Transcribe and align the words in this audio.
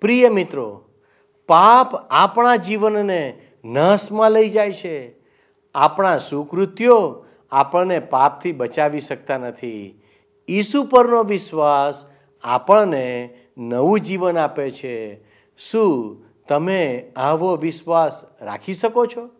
પ્રિય 0.00 0.28
મિત્રો, 0.28 0.84
પાપ 1.48 1.94
આપણા 1.94 2.56
જીવનને 2.56 3.40
નાશમાં 3.64 4.30
લઈ 4.30 4.50
જાય 4.50 4.72
છે. 4.72 5.14
આપણા 5.74 6.18
સુકૃત્યો 6.18 7.26
આપણને 7.50 7.98
પાપથી 7.98 8.52
બચાવી 8.52 9.00
શકતા 9.00 9.38
નથી. 9.38 10.02
ઈસુ 10.48 10.84
પરનો 10.84 11.22
વિશ્વાસ 11.22 12.04
આપણને 12.42 13.38
નવું 13.58 14.00
જીવન 14.00 14.38
આપે 14.38 14.70
છે. 14.70 15.24
શું 15.58 16.22
તમે 16.48 17.12
આવો 17.16 17.56
વિશ્વાસ 17.56 18.24
રાખી 18.42 18.74
શકો 18.74 19.06
છો? 19.06 19.39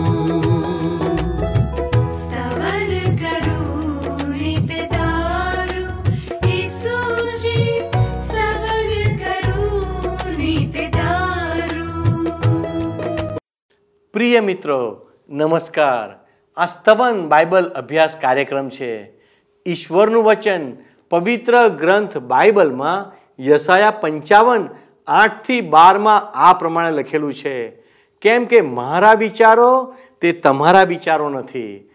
પ્રિય 14.13 14.39
મિત્રો, 14.39 15.07
નમસ્કાર. 15.29 16.25
આ 16.57 16.65
સ્તવન 16.65 17.27
બાઇબલ 17.27 17.65
અભ્યાસ 17.65 18.15
કાર્યક્રમ 18.21 18.69
છે. 18.69 19.11
ઈશ્વરનું 19.65 20.23
વચન, 20.23 20.73
પવિત્ર 21.09 21.67
ગ્રંથ 21.67 22.17
બાઇબલમાં 22.17 23.17
યસાયા 23.43 23.91
પંચાવન, 23.91 24.69
આઠથી 25.07 25.61
બારમાં 25.61 26.31
આ 26.33 26.53
પ્રમાણે 26.53 26.91
લખેલું 26.91 27.33
છે. 27.33 27.69
કેમ 28.21 28.45
કે 28.45 28.61
મારા 28.61 29.13
વિચારો 29.13 29.95
તે 30.21 30.31
તમારા 30.31 30.83
વિચારો 30.83 31.29
નથી. 31.29 31.89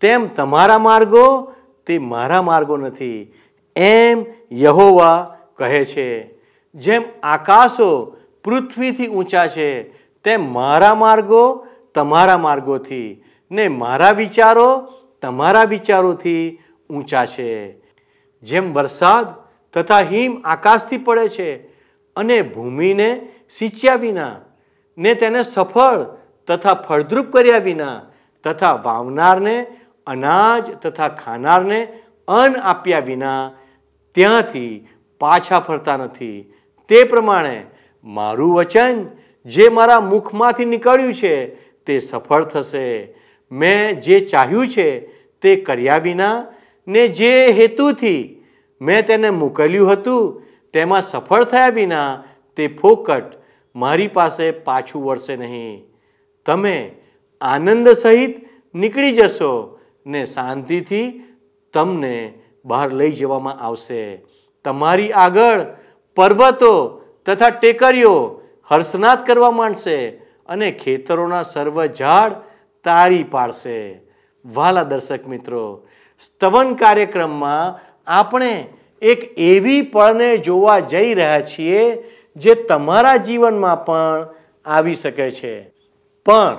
તેમ 0.00 0.26
તમારા 0.26 0.78
માર્ગો 0.78 1.54
તે 1.86 1.98
મારા 1.98 2.42
માર્ગો 2.42 2.76
નથી. 2.76 3.34
એમ 3.76 4.24
યહોવા 4.52 5.36
કહે 5.56 5.84
છે. 5.84 6.34
જેમ 6.74 7.02
આકાશો 7.22 8.16
પૃથ્વીથી 8.44 9.06
ઊંચા 9.06 9.46
છે 9.46 9.99
તેમ 10.24 10.52
મારા 10.52 10.94
માર્ગો, 10.94 11.66
તમારા 11.94 12.38
માર્ગોથી. 12.38 13.24
ને 13.50 13.68
મારા 13.68 14.10
વિચારો, 14.10 14.92
તમારા 15.22 15.64
વિચારોથી 15.64 16.58
ઊંચા 16.90 17.26
છે. 17.26 17.80
જેમ 18.42 18.72
વરસાદ 18.72 19.26
તથા 19.72 20.00
હિમ 20.00 20.42
આકાશથી 20.44 20.96
પડે 20.96 21.28
છે 21.28 21.56
અને 22.16 22.42
ભૂમિને 22.42 23.28
સિંચ્યા 23.50 23.94
વિના, 23.94 24.36
ને 24.98 25.14
તેને 25.14 25.42
સફળ 25.42 26.00
તથા 26.46 26.74
ફળદ્રુપ 26.74 27.26
કર્યા 27.26 27.58
વિના, 27.58 28.02
તથા 28.44 28.72
વાવનારને 28.84 29.66
અનાજ 30.06 30.70
તથા 30.70 31.08
ખાનારને 31.08 31.98
અન્ન 32.28 32.56
આપ્યા 32.56 32.98
વિના, 32.98 33.50
ત્યાંથી 34.14 34.88
પાછા 35.18 35.60
ફરતા 35.60 35.96
નથી. 35.96 36.52
તે 36.88 37.04
પ્રમાણે 37.04 37.66
મારું 38.04 38.54
વચન 38.54 39.06
જે 39.46 39.68
મારા 39.68 40.00
મુખમાંથી 40.00 40.64
નીકળ્યું 40.64 41.14
છે, 41.14 41.54
તે 41.84 41.98
સફળ 41.98 42.44
થશે. 42.44 43.14
મેં 43.52 44.00
જે 44.00 44.20
ચાહ્યું 44.20 44.66
છે, 44.66 45.00
તે 45.40 45.56
કર્યા 45.56 45.96
વિના 45.96 46.46
ને 46.88 47.08
જે 47.08 47.46
હેતુથી 47.46 48.42
મેં 48.80 49.06
તેને 49.06 49.30
મોકલ્યું 49.30 49.92
હતું, 49.92 50.42
તેમાં 50.72 51.02
સફળ 51.02 51.44
થયા 51.44 51.68
વિના 51.68 52.24
તે 52.56 52.68
ફોકટ 52.68 53.24
મારી 53.76 54.08
પાસે 54.08 54.50
પાછું 54.50 55.04
વળશે 55.04 55.36
નહીં. 55.36 55.84
તમે 56.46 56.90
આનંદ 57.40 57.88
સહિત 57.88 58.48
નીકળી 58.74 59.12
જશો 59.12 59.78
ને 60.06 60.24
શાંતિથી 60.24 61.22
તમને 61.74 62.32
બહાર 62.64 62.92
લઈ 62.92 63.12
જવામાં 63.12 63.58
આવશે. 63.58 64.22
તમારી 64.64 65.12
આગળ 65.12 65.60
પર્વતો 66.14 67.02
તથા 67.26 67.50
ટેકરીઓ 67.50 68.39
હર્ષનાદ 68.70 69.26
કરવા 69.26 69.50
માંડશે 69.50 70.08
અને 70.48 70.70
ખેતરોના 70.70 71.42
સર્વ 71.42 71.86
ઝાડ 71.86 72.32
તાળી 72.84 73.22
પાડશે. 73.22 74.00
વાલા 74.44 74.82
દર્શક 74.82 75.28
મિત્રો, 75.28 75.86
સ્તવન 76.20 76.74
કાર્યક્રમમાં 76.74 77.78
આપણે 78.06 78.68
એક 79.02 79.34
એવી 79.38 79.82
પળને 79.82 80.36
જોવા 80.36 80.78
જઈ 80.78 81.14
રહ્યા 81.14 81.40
છીએ 81.40 82.02
જે 82.36 82.54
તમારા 82.54 83.16
જીવનમાં 83.16 83.84
પણ 83.84 84.28
આવી 84.64 84.94
શકે 84.94 85.30
છે. 85.30 85.70
પણ 86.26 86.56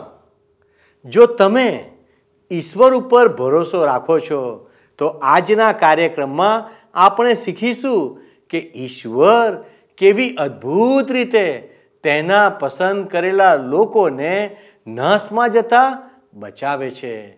જો 1.06 1.26
તમે 1.26 1.90
ઈશ્વર 2.52 2.94
ઉપર 2.94 3.28
ભરોસો 3.28 3.86
રાખો 3.86 4.20
છો, 4.20 4.70
તો 4.98 5.08
આજના 5.08 5.72
કાર્યક્રમમાં 5.72 6.72
આપણે 6.94 7.34
શીખીશું 7.34 8.20
કે 8.50 8.72
ઈશ્વર 8.76 9.66
કેવી 9.98 10.36
અદ્ભુત 10.36 11.12
રીતે 11.12 11.71
તેના 12.04 12.50
પસંદ 12.50 13.08
કરેલા 13.08 13.56
લોકોને 13.56 14.58
નાશમાં 14.88 15.52
જતા 15.52 16.10
બચાવે 16.34 16.92
છે. 16.92 17.32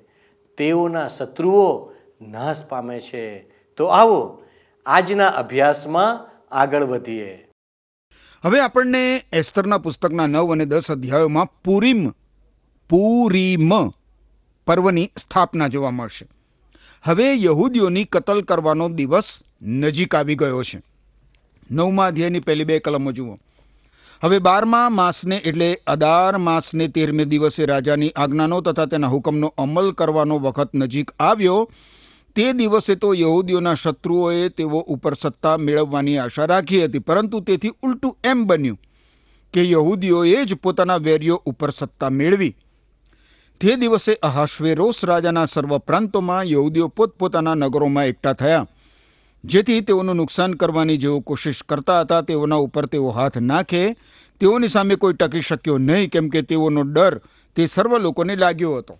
તેઓના 0.58 1.08
શત્રુઓ 1.08 1.94
નાશ 2.22 2.66
પામે 2.66 3.00
છે. 3.00 3.40
તો 3.78 3.86
આવો 3.86 4.44
આજના 4.86 5.28
અભ્યાસમાં 5.28 6.30
આગળ 6.52 6.84
વધીએ. 6.84 7.50
હવે 8.46 8.60
આપણને 8.60 9.24
એસ્તરના 9.34 9.78
પુસ્તકના 9.78 10.28
નવ 10.28 10.52
અને 10.52 10.66
દસ 10.66 10.92
અધ્યાયોમાં 10.92 11.46
પૂરીમ 11.64 12.10
પૂરીમ 12.90 13.72
પર્વની 14.68 15.12
સ્થાપના 15.18 15.68
જોવા 15.68 15.92
મળશે. 15.92 16.28
હવે 17.04 17.44
યહૂદીઓની 17.44 18.04
કતલ 18.04 18.42
કરવાનો 18.42 18.90
દિવસ 18.90 19.40
નજીક 19.62 20.16
આવી 20.16 20.36
ગયો 20.36 20.64
છે. 20.64 20.82
નવમા 21.72 22.08
અધ્યાયની 22.08 22.40
પહેલી 22.40 22.64
બે 22.64 22.80
કલમો 22.80 23.12
જુઓ. 23.12 23.38
હવે 24.24 24.40
બારમા 24.40 24.90
માસને 24.90 25.38
એટલે 25.50 25.68
અદાર 25.86 26.38
માસને 26.40 26.86
તેરમે 26.88 27.24
દિવસે 27.26 27.66
રાજાની 27.66 28.12
આજ્ઞાનો 28.16 28.60
તથા 28.62 28.86
તેના 28.92 29.10
હુકમનો 29.14 29.48
અમલ 29.58 29.90
કરવાનો 29.94 30.38
વખત 30.40 30.70
નજીક 30.74 31.10
આવ્યો. 31.20 31.68
તે 32.36 32.46
દિવસે 32.54 32.96
તો 32.96 33.10
યહૂદીઓના 33.14 33.76
શત્રુઓએ 33.76 34.50
તેઓ 34.50 34.80
ઉપર 34.88 35.16
સત્તા 35.16 35.58
મેળવવાની 35.58 36.18
આશા 36.18 36.48
રાખી 36.48 36.82
હતી, 36.84 37.00
પરંતુ 37.00 37.42
તેથી 37.42 37.74
ઉલટું 37.84 38.16
એમ 38.24 38.48
બન્યું 38.48 38.80
કે 39.54 39.70
યહૂદીઓએ 39.72 40.46
જ 40.46 40.56
પોતાના 40.56 40.98
વેરીઓ 41.00 41.42
ઉપર 41.46 41.72
સત્તા 41.72 42.10
મેળવી. 42.10 42.56
તે 43.62 43.76
દિવસે 43.78 44.18
અહાશ્વેરોસ 44.22 45.04
રાજાના 45.04 45.48
સર્વ 45.48 45.80
પ્રાંતોમાં 45.80 46.48
યહૂદીઓ 46.48 46.90
પોતપોતાના 46.90 47.56
નગરોમાં 47.56 48.08
એકઠા 48.08 48.34
થયા. 48.34 48.66
જેથી 49.44 49.82
તેઓનું 49.82 50.18
નુકસાન 50.18 50.54
કરવાની 50.54 50.98
જેઓ 50.98 51.22
કોશિશ 51.22 51.64
કરતા 51.70 52.02
હતા 52.02 52.22
તેઓના 52.22 52.60
ઉપર 52.66 52.86
તેઓ 52.88 53.10
હાથ 53.10 53.38
નાખે. 53.38 53.96
તેઓની 54.42 54.70
સામે 54.70 54.96
કોઈ 54.96 55.14
ટકી 55.14 55.42
શક્યો 55.42 55.78
નહીં 55.78 56.10
કેમ 56.10 56.30
કે 56.30 56.44
તેઓનો 56.44 56.84
ડર 56.84 57.20
તે 57.58 57.68
સર્વ 57.68 57.98
લોકોને 57.98 58.36
લાગ્યો 58.36 58.78
હતો. 58.78 59.00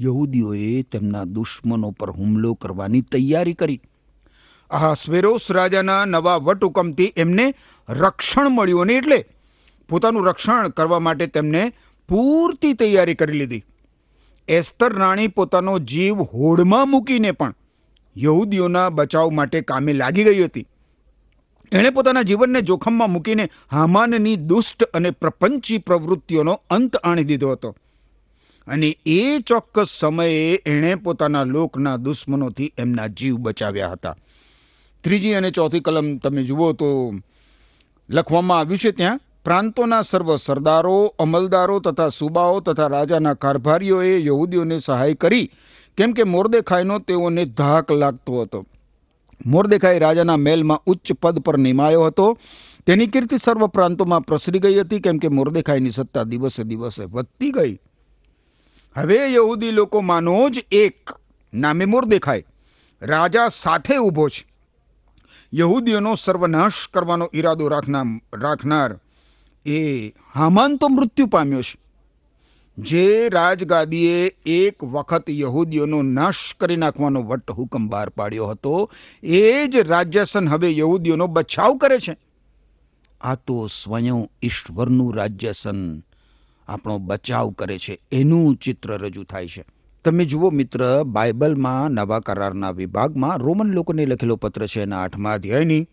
યહૂદીઓએ 0.00 0.82
તેમના 0.82 1.24
દુશ્મનો 1.24 1.92
પર 1.92 2.10
હુમલો 2.10 2.54
કરવાની 2.54 3.02
તૈયારી 3.02 3.54
કરી. 3.54 3.80
અહાસ્વેરોસ 4.70 5.50
રાજાના 5.50 6.04
નવા 6.06 6.38
વટહુકમથી 6.38 7.12
એમને 7.16 7.54
રક્ષણ 7.88 8.48
મળ્યું 8.48 8.82
અને 8.82 8.96
એટલે 8.96 9.24
પોતાનું 9.88 10.26
રક્ષણ 10.26 10.68
કરવા 10.68 11.00
માટે 11.00 11.26
તેમને 11.26 11.72
પૂરતી 12.08 12.74
તૈયારી 12.74 13.14
કરી 13.14 13.38
લીધી. 13.38 13.64
એસ્તર 14.48 14.92
રાણી 14.92 15.28
પોતાનો 15.28 15.78
જીવ 15.78 16.26
હોડમાં 16.34 16.88
મૂકીને 16.88 17.32
પણ 17.32 17.62
યહૂદીઓના 18.16 18.90
બચાવ 18.90 19.30
માટે 19.30 19.60
કામે 19.60 19.92
લાગી 19.92 20.24
ગઈ 20.24 20.44
હતી. 20.44 20.66
એણે 21.72 21.90
પોતાના 21.90 22.22
જીવનને 22.22 22.60
જોખમમાં 22.60 23.10
મૂકીને 23.10 23.50
હામાનની 23.72 24.36
દુષ્ટ 24.36 24.82
અને 24.82 25.10
પ્રપંચી 25.10 25.78
પ્રવૃત્તિઓનો 25.78 26.60
અંત 26.70 26.96
આણી 26.96 27.24
દીધો 27.24 27.52
હતો. 27.52 27.76
અને 28.66 28.98
એ 29.06 29.38
ચોક્કસ 29.38 29.96
સમયે 30.00 30.62
એણે 30.66 30.94
પોતાના 30.94 31.44
લોકના 31.44 31.96
દુશ્મનોથી 31.96 32.72
એમના 32.78 33.06
જીવ 33.06 33.36
બચાવ્યા 33.36 33.90
હતા. 33.90 34.16
ત્રીજી 35.04 35.32
અને 35.32 35.50
ચોથી 35.50 35.80
કલમ 35.80 36.16
તમે 36.16 36.42
જુઓ 36.42 36.72
તો 36.72 37.14
લખવામાં 38.10 38.58
આવ્યું 38.58 38.78
છે 38.78 38.90
ત્યાં, 38.90 39.20
પ્રાંતોના 39.44 40.02
સર્વ 40.02 40.36
સરદારો, 40.36 41.14
અમલદારો 41.18 41.80
તથા 41.80 42.08
સુબાઓ 42.08 42.60
તથા 42.60 42.86
રાજાના 42.86 43.34
કારભારીઓએ 43.34 44.26
યહૂદીઓને 44.26 44.78
સહાય 44.78 45.14
કરી 45.14 45.50
કેમ 45.96 46.12
કે 46.12 46.22
મોરદેખાઈનો 46.22 46.98
તેઓને 46.98 47.44
ધાક 47.44 47.92
લાગતો 47.92 48.42
હતો. 48.42 48.66
મોરદેખાઈ 49.46 49.98
રાજાના 49.98 50.36
મહેલમાં 50.36 50.82
ઉચ્ચ 50.86 51.12
પદ 51.12 51.38
પર 51.38 51.58
નિમાયો 51.58 52.04
હતો. 52.04 52.38
તેની 52.86 53.06
કીર્તિ 53.06 53.36
સર્વ 53.44 53.66
પ્રાંતોમાં 53.66 54.20
પ્રસરી 54.20 54.58
ગઈ 54.58 54.80
હતી, 54.80 55.00
કેમ 55.00 55.18
કે 55.18 55.28
મોરદેખાઈની 55.28 55.90
સત્તા 55.90 56.22
દિવસે 56.22 56.64
દિવસે 56.64 57.04
વધતી 57.04 57.50
ગઈ. 57.50 57.78
હવે 58.96 59.32
યહૂદી 59.32 59.70
લોકો 59.70 60.00
માનો 60.00 60.48
જ 60.48 60.64
એક 60.72 61.10
નામે 61.54 61.84
મોરદેખાઈ. 61.84 62.44
રાજા 63.02 63.48
સાથે 63.48 63.96
ઊભો 63.96 64.28
છે. 64.28 64.46
યહૂદીઓનો 65.54 66.14
સર્વનાશ 66.14 66.72
કરવાનો 66.92 67.30
ઈરાદો 67.34 67.68
રાખનાર 67.68 68.38
રાખનાર 68.38 69.00
એ 69.66 70.08
હામાન 70.34 70.76
તો 70.76 70.88
મૃત્યુ 70.88 71.26
પામ્યો 71.26 71.62
છે. 71.62 71.85
જે 72.78 73.28
રાજગાદીએ 73.28 74.32
એક 74.46 74.84
વખત 74.84 75.30
યહૂદીઓનો 75.30 76.02
નાશ 76.02 76.54
કરી 76.60 76.76
નાખવાનો 76.76 77.22
વટ 77.22 77.50
હુકમ 77.50 77.88
બહાર 77.88 78.08
પાડ્યો 78.08 78.46
હતો, 78.46 78.90
એ 79.22 79.66
જ 79.66 79.76
રાજ્યસન 79.76 80.48
હવે 80.48 80.78
યહૂદીઓનો 80.78 81.26
બચાવ 81.26 81.76
કરે 81.76 81.98
છે. 81.98 82.16
આ 83.20 83.34
તો 83.34 83.66
સ્વયં 83.66 84.28
ઈશ્વરનું 84.42 85.14
રાજ્યસન 85.14 86.02
આપણો 86.68 86.98
બચાવ 86.98 87.50
કરે 87.50 87.78
છે, 87.78 87.98
એનું 88.12 88.56
ચિત્ર 88.56 88.98
રજૂ 88.98 89.24
થાય 89.24 89.48
છે. 89.48 89.64
તમે 90.04 90.24
જુઓ 90.24 90.50
મિત્ર, 90.50 91.02
બાઇબલમાં 91.02 91.90
નવા 91.90 92.20
કરારના 92.20 92.70
વિભાગમાં 92.70 93.38
રોમન 93.38 93.72
લોકોને 93.72 94.06
લખેલો 94.06 94.36
પત્ર 94.36 94.66
છે 94.66 94.82
એના 94.82 95.02
આઠમા 95.02 95.32
અધ્યાયની. 95.32 95.86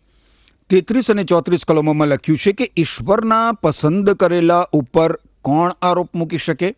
તેત્રીસ 0.70 1.10
અને 1.10 1.24
ચોત્રીસ 1.24 1.64
કલમોમાં 1.64 2.08
લખ્યું 2.08 2.38
છે 2.38 2.52
કે 2.52 2.72
ઈશ્વરના 2.76 3.52
પસંદ 3.52 4.10
કરેલા 4.10 4.66
ઉપર 4.72 5.18
કોણ 5.44 5.72
આરોપ 5.82 6.14
મૂકી 6.14 6.38
શકે? 6.38 6.74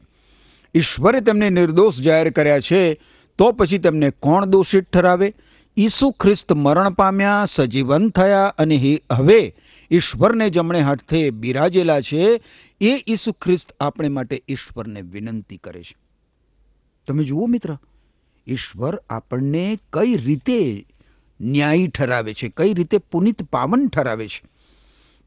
ઈશ્વરે 0.75 1.21
તેમને 1.21 1.51
નિર્દોષ 1.51 2.01
જાહેર 2.01 2.31
કર્યા 2.31 2.61
છે, 2.61 2.95
તો 3.39 3.53
પછી 3.53 3.79
તેમને 3.79 4.11
કોણ 4.11 4.45
દોષિત 4.45 4.91
ઠરાવે? 4.91 5.35
ઈસુ 5.79 6.11
ખ્રિસ્ત 6.11 6.53
મરણ 6.53 6.91
પામ્યા, 6.91 7.47
સજીવન 7.51 8.11
થયા 8.11 8.55
અને 8.59 9.01
હવે 9.13 9.55
ઈશ્વરને 9.91 10.51
જમણે 10.51 10.81
હાથે 10.81 11.31
બિરાજેલા 11.31 12.01
છે, 12.01 12.41
એ 12.81 13.05
ઈસુ 13.09 13.33
ખ્રિસ્ત 13.33 13.73
આપણે 13.81 14.09
માટે 14.09 14.43
ઈશ્વરને 14.49 15.03
વિનંતી 15.03 15.57
કરે 15.57 15.83
છે. 15.83 15.97
તમે 17.09 17.25
જુઓ 17.25 17.47
મિત્ર, 17.47 17.77
ઈશ્વર 18.47 18.97
આપણને 19.11 19.79
કઈ 19.93 20.17
રીતે 20.17 20.87
ન્યાયી 21.41 21.89
ઠરાવે 21.89 22.35
છે, 22.35 22.53
કઈ 22.57 22.75
રીતે 22.75 22.99
પુનિત 22.99 23.43
પાવન 23.43 23.89
ઠરાવે 23.89 24.29
છે? 24.29 24.56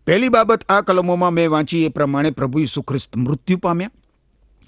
પહેલી 0.09 0.29
બાબત 0.29 0.63
આ 0.69 0.81
કલમોમાં 0.81 1.33
મેં 1.33 1.51
વાંચી 1.51 1.85
એ 1.85 1.87
પ્રમાણે 1.87 2.31
પ્રભુ 2.31 2.59
ઈસુ 2.59 2.81
ખ્રિસ્ત 2.81 3.17
મૃત્યુ 3.17 3.57
પામ્યા. 3.57 3.91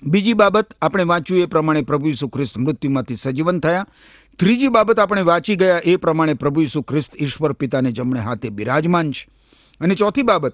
બીજી 0.03 0.33
બાબત 0.33 0.73
આપણે 0.81 1.03
વાંચ્યું 1.03 1.41
એ 1.41 1.45
પ્રમાણે 1.45 1.81
પ્રભુ 1.81 2.07
ઈસુ 2.07 2.27
ખ્રિસ્ત 2.27 2.57
મૃત્યુમાંથી 2.57 3.15
સજીવન 3.15 3.59
થયા. 3.59 3.88
ત્રીજી 4.39 4.67
બાબત 4.67 4.99
આપણે 4.99 5.21
વાંચી 5.21 5.55
ગયા 5.55 5.81
એ 5.83 5.95
પ્રમાણે 5.95 6.33
પ્રભુ 6.33 6.61
ઈસુ 6.61 6.81
ખ્રિસ્ત 6.81 7.21
ઈશ્વર 7.21 7.51
પિતાને 7.53 7.91
જમણે 7.91 8.19
હાથે 8.19 8.49
બિરાજમાન 8.49 9.11
છે. 9.11 9.27
અને 9.79 9.95
ચોથી 9.95 10.21
બાબત, 10.21 10.53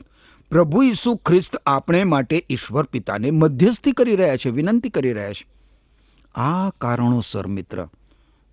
પ્રભુ 0.49 0.83
ઈસુ 0.83 1.15
ખ્રિસ્ત 1.15 1.55
આપણે 1.55 2.03
માટે 2.03 2.45
ઈશ્વર 2.49 2.83
પિતાને 2.83 3.31
મધ્યસ્થી 3.31 3.91
કરી 3.91 4.15
રહ્યા 4.15 4.37
છે, 4.37 4.49
વિનંતી 4.49 4.89
કરી 4.89 5.13
રહ્યા 5.13 5.33
છે. 5.33 5.47
આ 6.35 6.69
કારણોસર 6.69 7.47
મિત્ર, 7.47 7.87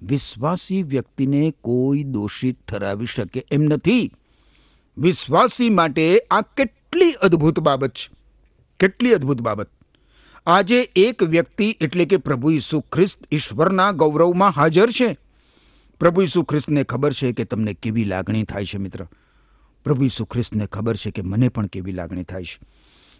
વિશ્વાસી 0.02 0.82
વ્યક્તિને 0.82 1.54
કોઈ 1.62 2.04
દોષિત 2.04 2.58
ઠરાવી 2.68 3.06
શકે 3.06 3.44
એમ 3.50 3.62
નથી. 3.62 4.12
વિશ્વાસી 4.98 5.70
માટે 5.70 6.18
આ 6.30 6.40
કેટલી 6.40 7.12
અદ્ભુત 7.12 7.60
બાબત 7.60 7.90
છે. 7.90 8.10
કેટલી 8.80 9.14
અદ્ભુત 9.14 9.40
બાબત. 9.40 9.70
આજે 10.46 10.80
એક 10.96 11.22
વ્યક્તિ 11.22 11.76
એટલે 11.80 12.04
કે 12.04 12.16
પ્રભુ 12.16 12.50
ઈસુ 12.50 12.80
ખ્રિસ્ત 12.80 13.18
ઈશ્વરના 13.30 13.90
ગૌરવમાં 13.90 14.50
હાજર 14.50 14.90
છે. 14.90 15.16
પ્રભુ 16.00 16.22
ઈસુ 16.22 16.42
ખ્રિસ્તને 16.42 16.84
ખબર 16.84 17.12
છે 17.12 17.32
કે 17.32 17.44
તમને 17.44 17.74
કેવી 17.74 18.04
લાગણી 18.04 18.44
થાય 18.44 18.64
છે 18.64 18.78
મિત્ર? 18.78 19.06
પ્રભુ 19.84 20.04
ઈસુ 20.04 20.24
ખ્રિસ્તને 20.24 20.66
ખબર 20.66 20.96
છે 20.96 21.10
કે 21.10 21.22
મને 21.22 21.48
પણ 21.48 21.66
કેવી 21.66 21.92
લાગણી 21.92 22.22
થાય 22.22 22.44
છે. 22.44 22.60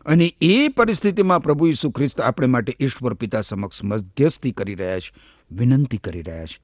અને 0.07 0.35
એ 0.41 0.69
પરિસ્થિતિમાં 0.69 1.43
પ્રભુ 1.43 1.67
ઈસુ 1.67 1.91
ખ્રિસ્ત 1.91 2.21
આપણે 2.21 2.47
માટે 2.47 2.77
ઈશ્વર 2.81 3.15
પિતા 3.15 3.41
સમક્ષ 3.41 3.85
મધ્યસ્થી 3.85 4.51
કરી 4.51 4.75
રહ્યા 4.75 4.99
છે, 4.99 5.13
વિનંતી 5.51 5.97
કરી 5.97 6.23
રહ્યા 6.23 6.47
છે. 6.47 6.63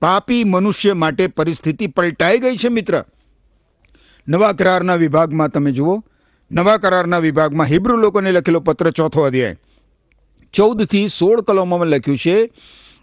પાપી 0.00 0.44
મનુષ્ય 0.44 0.92
માટે 0.92 1.26
પરિસ્થિતિ 1.26 1.86
પલટાઈ 1.86 2.38
ગઈ 2.38 2.56
છે 2.56 2.68
મિત્ર. 2.68 3.04
નવા 4.28 4.52
કરારના 4.52 4.94
વિભાગમાં 4.94 5.48
તમે 5.48 5.72
જુઓ. 5.72 6.04
નવા 6.52 6.76
કરારના 6.76 7.18
વિભાગમાં 7.18 7.66
હિબ્રુ 7.66 7.96
લોકોને 7.96 8.32
લખેલો 8.32 8.60
પત્ર 8.60 8.90
ચોથો 8.90 9.20
અધ્યાય. 9.20 9.56
ચૌદથી 10.52 11.08
સોળ 11.08 11.40
કલમોમાં 11.40 11.88
લખ્યું 11.88 12.18
છે, 12.18 12.50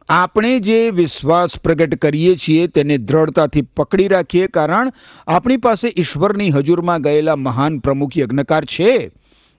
આપણે 0.09 0.59
જે 0.59 0.89
વિશ્વાસ 0.89 1.59
પ્રગટ 1.59 1.95
કરીએ 1.95 2.35
છીએ 2.35 2.67
તેને 2.67 2.97
દ્રઢતાથી 2.97 3.61
પકડી 3.61 4.07
રાખીએ 4.07 4.47
કારણ 4.47 4.91
આપણી 5.27 5.57
પાસે 5.57 5.93
ઈશ્વરની 5.97 6.51
હજુરમાં 6.51 7.01
ગયેલા 7.01 7.35
મહાન 7.35 7.79
પ્રમુખ 7.79 8.17
યજ્ઞકાર 8.17 8.65
છે. 8.65 9.11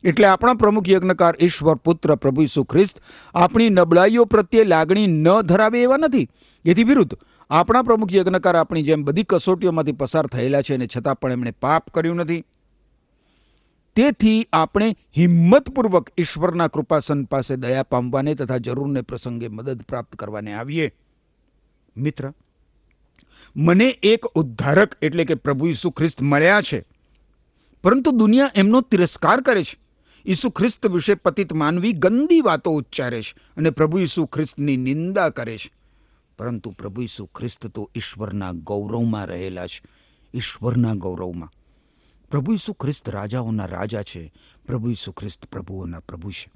એટલે 0.04 0.26
આપણા 0.26 0.54
પ્રમુખ 0.54 0.88
યજ્ઞકાર 0.88 1.34
ઈશ્વર 1.40 1.74
પુત્ર 1.74 2.14
પ્રભુ 2.14 2.42
ઈસુ 2.42 2.64
ખ્રિસ્ત 2.64 3.02
આપણી 3.34 3.70
નબળાઈઓ 3.70 4.24
પ્રત્યે 4.24 4.64
લાગણી 4.64 5.06
ન 5.06 5.40
ધરાવે 5.40 5.82
એવા 5.82 5.96
નથી. 5.96 6.28
એથી 6.64 6.84
વિરુદ્ધ 6.84 7.14
આપણા 7.50 7.82
પ્રમુખ 7.82 8.12
યજ્ઞકાર 8.12 8.56
આપણી 8.56 8.82
જેમ 8.82 9.02
બધી 9.02 9.22
કસોટીઓમાંથી 9.22 9.92
પસાર 9.92 10.26
થયેલા 10.26 10.62
છે 10.62 10.74
અને 10.74 10.88
છતાં 10.96 11.20
પણ 11.20 11.32
એમણે 11.32 11.50
પાપ 11.50 11.90
કર્યું 11.90 12.16
નથી. 12.16 12.44
તેથી 13.96 14.46
આપણે 14.52 14.96
હિંમતપૂર્વક 15.16 16.10
ઈશ્વરના 16.18 16.68
કૃપાસન 16.68 17.24
પાસે 17.24 17.56
દયા 17.56 17.82
પામવાને 17.82 18.34
તથા 18.34 18.58
જરૂરને 18.58 19.00
પ્રસંગે 19.00 19.48
મદદ 19.48 19.82
પ્રાપ્ત 19.82 20.16
કરવાને 20.16 20.52
આવીએ. 20.52 20.92
મિત્ર, 21.96 22.32
મને 23.56 23.88
એક 23.88 24.24
ઉદ્ધારક 24.24 24.96
એટલે 25.02 25.24
કે 25.24 25.34
પ્રભુ 25.34 25.66
ઈસુ 25.66 25.90
ખ્રિસ્ત 25.90 26.22
મળ્યા 26.22 26.60
છે. 26.60 26.84
પરંતુ 27.82 28.10
દુનિયા 28.10 28.50
એમનો 28.54 28.80
તિરસ્કાર 28.80 29.40
કરે 29.40 29.64
છે. 29.64 29.78
ઈસુ 30.26 30.50
ખ્રિસ્ત 30.50 30.86
વિશે 30.86 31.14
પતિત 31.14 31.52
માનવી 31.52 31.92
ગંદી 31.92 32.40
વાતો 32.40 32.70
ઉચ્ચારે 32.70 33.22
છે 33.22 33.34
અને 33.56 33.70
પ્રભુ 33.70 33.98
ઈસુ 33.98 34.26
ખ્રિસ્તની 34.26 34.76
નિંદા 34.76 35.28
કરે 35.28 35.58
છે. 35.58 35.79
પરંતુ 36.40 36.70
પ્રભુ 36.70 37.02
ઈસુ 37.02 37.26
ખ્રિસ્ત 37.26 37.66
તો 37.66 37.90
ઈશ્વરના 37.94 38.52
ગૌરવમાં 38.52 39.24
રહેલા 39.24 39.66
છે 39.66 39.82
ઈશ્વરના 40.34 40.94
ગૌરવમાં. 40.94 41.52
પ્રભુ 42.30 42.52
ઈસુ 42.52 42.72
ખ્રિસ્ત 42.72 43.08
રાજાઓના 43.08 43.64
રાજા 43.64 44.02
છે, 44.02 44.32
પ્રભુ 44.66 44.90
ઈસુ 44.90 45.12
ખ્રિસ્ત 45.12 45.44
પ્રભુઓના 45.44 46.00
પ્રભુ 46.00 46.30
છે. 46.30 46.50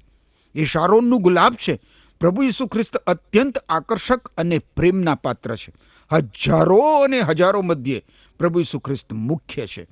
એ 0.55 0.65
શારોનનું 0.65 1.23
ગુલાબ 1.23 1.55
છે, 1.55 1.81
પ્રભુ 2.21 2.43
ઈસુ 2.43 2.67
ખ્રિસ્ત 2.67 2.97
અત્યંત 2.97 3.59
આકર્ષક 3.59 4.29
અને 4.29 4.59
પ્રેમના 4.59 5.15
પાત્ર 5.15 5.57
છે. 5.57 5.73
હજારો 6.13 6.79
અને 6.79 7.21
હજારો 7.21 7.63
મધ્યે 7.63 8.03
પ્રભુ 8.39 8.61
ઈસુ 8.61 8.79
ખ્રિસ્ત 8.79 9.13
મુખ્ય 9.13 9.67
છે. 9.67 9.87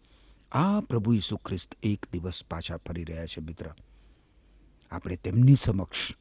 આ 0.52 0.80
પ્રભુ 0.80 1.12
ઈસુ 1.12 1.36
ખ્રિસ્ત 1.36 1.74
એક 1.82 2.06
દિવસ 2.12 2.44
પાછા 2.50 2.76
ફરી 2.76 3.04
રહ્યા 3.04 3.26
છે 3.26 3.40
મિત્ર. 3.40 3.66
આપણે 4.90 5.16
તેમની 5.16 5.54
સમક્ષ 5.54 6.14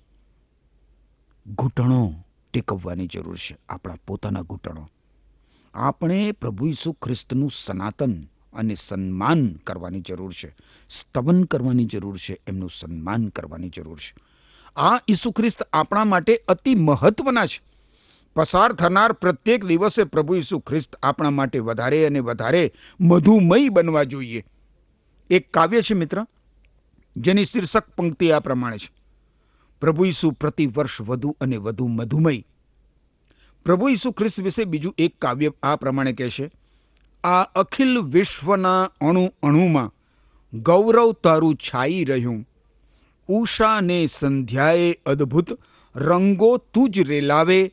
ઘૂંટણો 1.47 2.23
ટેકવવાની 2.53 3.07
જરૂર 3.07 3.37
છે 3.37 3.57
આપણા 3.69 3.97
પોતાના 4.07 4.41
ઘૂંટણો. 4.41 4.89
આપણે 5.73 6.31
પ્રભુ 6.31 6.67
ઈસુ 6.67 6.91
ખ્રિસ્તનું 6.93 7.51
સનાતન 7.55 8.23
અને 8.53 8.75
સન્માન 8.75 9.53
કરવાની 9.53 10.01
જરૂર 10.01 10.33
છે. 10.33 10.55
સ્તવન 10.89 11.43
કરવાની 11.43 11.85
જરૂર 11.85 12.17
છે, 12.17 12.37
એમનું 12.47 12.69
સન્માન 12.79 13.27
કરવાની 13.27 13.69
જરૂર 13.69 13.97
છે. 13.97 14.15
આ 14.75 14.95
ઈસુ 15.09 15.31
ખ્રિસ્ત 15.31 15.61
આપણા 15.73 16.05
માટે 16.05 16.43
અતિ 16.47 16.75
મહત્વના 16.75 17.45
છે. 17.45 17.61
પસાર 18.35 18.73
થનાર 18.73 19.11
પ્રત્યેક 19.11 19.65
દિવસે 19.65 20.03
પ્રભુ 20.03 20.35
ઈસુ 20.35 20.59
ખ્રિસ્ત 20.59 20.95
આપણા 20.95 21.29
માટે 21.29 21.59
વધારે 21.59 22.05
અને 22.05 22.19
વધારે 22.19 22.73
મધુમય 23.01 23.69
બનવા 23.69 24.03
જોઈએ. 24.03 24.45
એક 25.29 25.53
કાવ્ય 25.53 25.81
છે 25.81 25.93
મિત્ર, 25.93 26.25
જેની 27.17 27.45
શીર્ષક 27.45 27.89
પંક્તિ 27.89 28.31
આ 28.31 28.39
પ્રમાણે 28.39 28.77
છે. 28.77 29.00
પ્રભુ 29.81 30.05
ઈસુ 30.05 30.31
પ્રતિ 30.31 30.67
વર્ષ 30.67 31.01
વધુ 31.01 31.37
અને 31.41 31.57
વધુ 31.57 31.87
મધુમય. 31.87 32.43
પ્રભુ 33.65 33.89
ઈસુ 33.89 34.11
ખ્રિસ્ત 34.11 34.39
વિશે 34.39 34.63
બીજું 34.63 34.95
એક 34.97 35.19
કાવ્ય 35.19 35.51
આ 35.63 35.75
પ્રમાણે 35.75 36.13
કહેશે, 36.13 36.51
આ 37.23 37.41
અખિલ 37.41 37.99
વિશ્વના 37.99 38.83
અણુ 39.01 39.27
અણુમાં 39.43 39.93
ગૌરવ 40.53 41.11
તારું 41.11 41.55
છાઈ 41.55 42.03
રહ્યું. 42.03 42.47
ઉષા 43.27 43.81
ને 43.81 44.07
સંધ્યાએ 44.07 44.91
અદ્ભુત 45.05 45.59
રંગો 45.95 46.57
તું 46.57 46.89
જ 46.89 46.99
રેલાવે. 46.99 47.71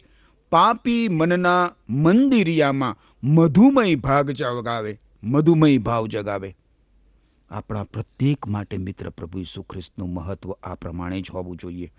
પાપી 0.53 1.09
મનના 1.09 1.71
મંદિરિયામાં 1.89 2.97
મધુમય 3.23 3.95
ભાગ 3.95 4.31
જગાવે, 4.31 5.01
મધુમય 5.23 5.79
ભાવ 5.79 6.07
જગાવે. 6.07 6.57
આપણા 7.51 7.85
પ્રત્યેક 7.85 8.47
માટે 8.47 8.77
મિત્ર 8.77 9.11
પ્રભુ 9.11 9.39
ઈસુ 9.39 9.63
ખ્રિસ્તનું 9.63 10.15
મહત્વ 10.15 10.53
આ 10.63 10.75
પ્રમાણે 10.75 11.21
જ 11.21 11.31
હોવું 11.35 11.57
જોઈએ. 11.57 11.93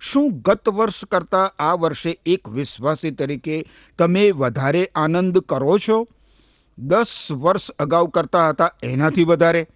શું 0.00 0.42
ગત 0.42 0.68
વર્ષ 0.68 1.04
કરતાં 1.04 1.52
આ 1.58 1.74
વર્ષે 1.74 2.18
એક 2.26 2.48
વિશ્વાસી 2.48 3.10
તરીકે 3.10 3.64
તમે 3.98 4.30
વધારે 4.30 4.90
આનંદ 4.94 5.38
કરો 5.38 5.78
છો? 5.78 6.08
દસ 6.78 7.28
વર્ષ 7.32 7.70
અગાઉ 7.70 8.06
કરતા 8.06 8.48
હતા 8.48 8.70
એનાથી 8.82 9.24
વધારે. 9.24 9.66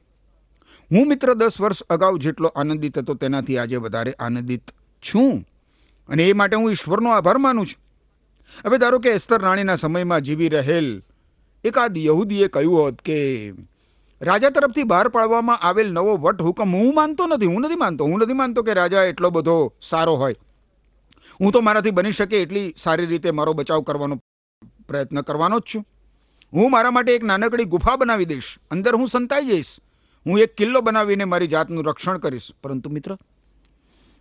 હું 0.93 1.09
મિત્ર 1.09 1.35
દસ 1.35 1.61
વર્ષ 1.61 1.83
અગાઉ 1.83 2.19
જેટલો 2.19 2.49
આનંદિત 2.49 2.99
હતો 2.99 3.15
તેનાથી 3.15 3.59
આજે 3.59 3.77
વધારે 3.77 4.13
આનંદિત 4.13 4.71
છું. 5.03 5.49
અને 6.09 6.29
એ 6.29 6.33
માટે 6.33 6.57
હું 6.57 6.71
ઈશ્વરનો 6.71 7.11
આભાર 7.11 7.39
માનું 7.39 7.67
છું. 7.67 7.83
હવે 8.65 8.79
ધારો 8.79 8.99
કે 8.99 9.09
એસ્તર 9.09 9.43
રાણીના 9.43 9.77
સમયમાં 9.77 10.21
જીવી 10.21 10.49
રહેલ 10.49 11.03
એકાદ 11.65 11.97
યહૂદીએ 11.97 12.49
કહ્યું 12.49 12.79
હોત 12.79 13.03
કે 13.03 13.19
રાજા 14.21 14.51
તરફથી 14.51 14.83
બહાર 14.83 15.09
પાડવામાં 15.09 15.59
આવેલ 15.59 15.93
નવો 15.93 16.17
વટ 16.17 16.43
હુકમ 16.43 16.77
હું 16.77 16.95
માનતો 16.95 17.27
નથી, 17.27 17.47
હું 17.47 17.61
નથી 17.61 17.75
માનતો, 17.75 18.05
હું 18.05 18.19
નથી 18.19 18.33
માનતો 18.33 18.63
કે 18.63 18.75
રાજા 18.75 19.03
એટલો 19.03 19.31
બધો 19.31 19.73
સારો 19.83 20.17
હોય. 20.17 20.35
હું 21.41 21.53
તો 21.53 21.61
મારાથી 21.61 21.91
બની 21.91 22.13
શકે 22.13 22.43
એટલી 22.43 22.75
સારી 22.77 23.07
રીતે 23.07 23.31
મારો 23.31 23.53
બચાવ 23.53 23.81
કરવાનો 23.81 24.21
પ્રયત્ન 24.89 25.21
કરવાનો 25.21 25.61
જ 25.61 25.63
છું. 25.75 25.87
હું 26.53 26.71
મારા 26.71 26.91
માટે 26.91 27.15
એક 27.15 27.25
નાનકડી 27.25 27.65
ગુફા 27.65 27.97
બનાવી 27.97 28.25
દઈશ, 28.25 28.59
અંદર 28.71 28.95
હું 28.95 29.09
સંતાઈ 29.09 29.45
જઈશ, 29.45 29.81
હું 30.27 30.39
એક 30.39 30.55
કિલ્લો 30.55 30.81
બનાવીને 30.81 31.25
મારી 31.25 31.47
જાતનું 31.47 31.85
રક્ષણ 31.85 32.19
કરીશ. 32.19 32.53
પરંતુ 32.63 32.91
મિત્ર, 32.91 33.19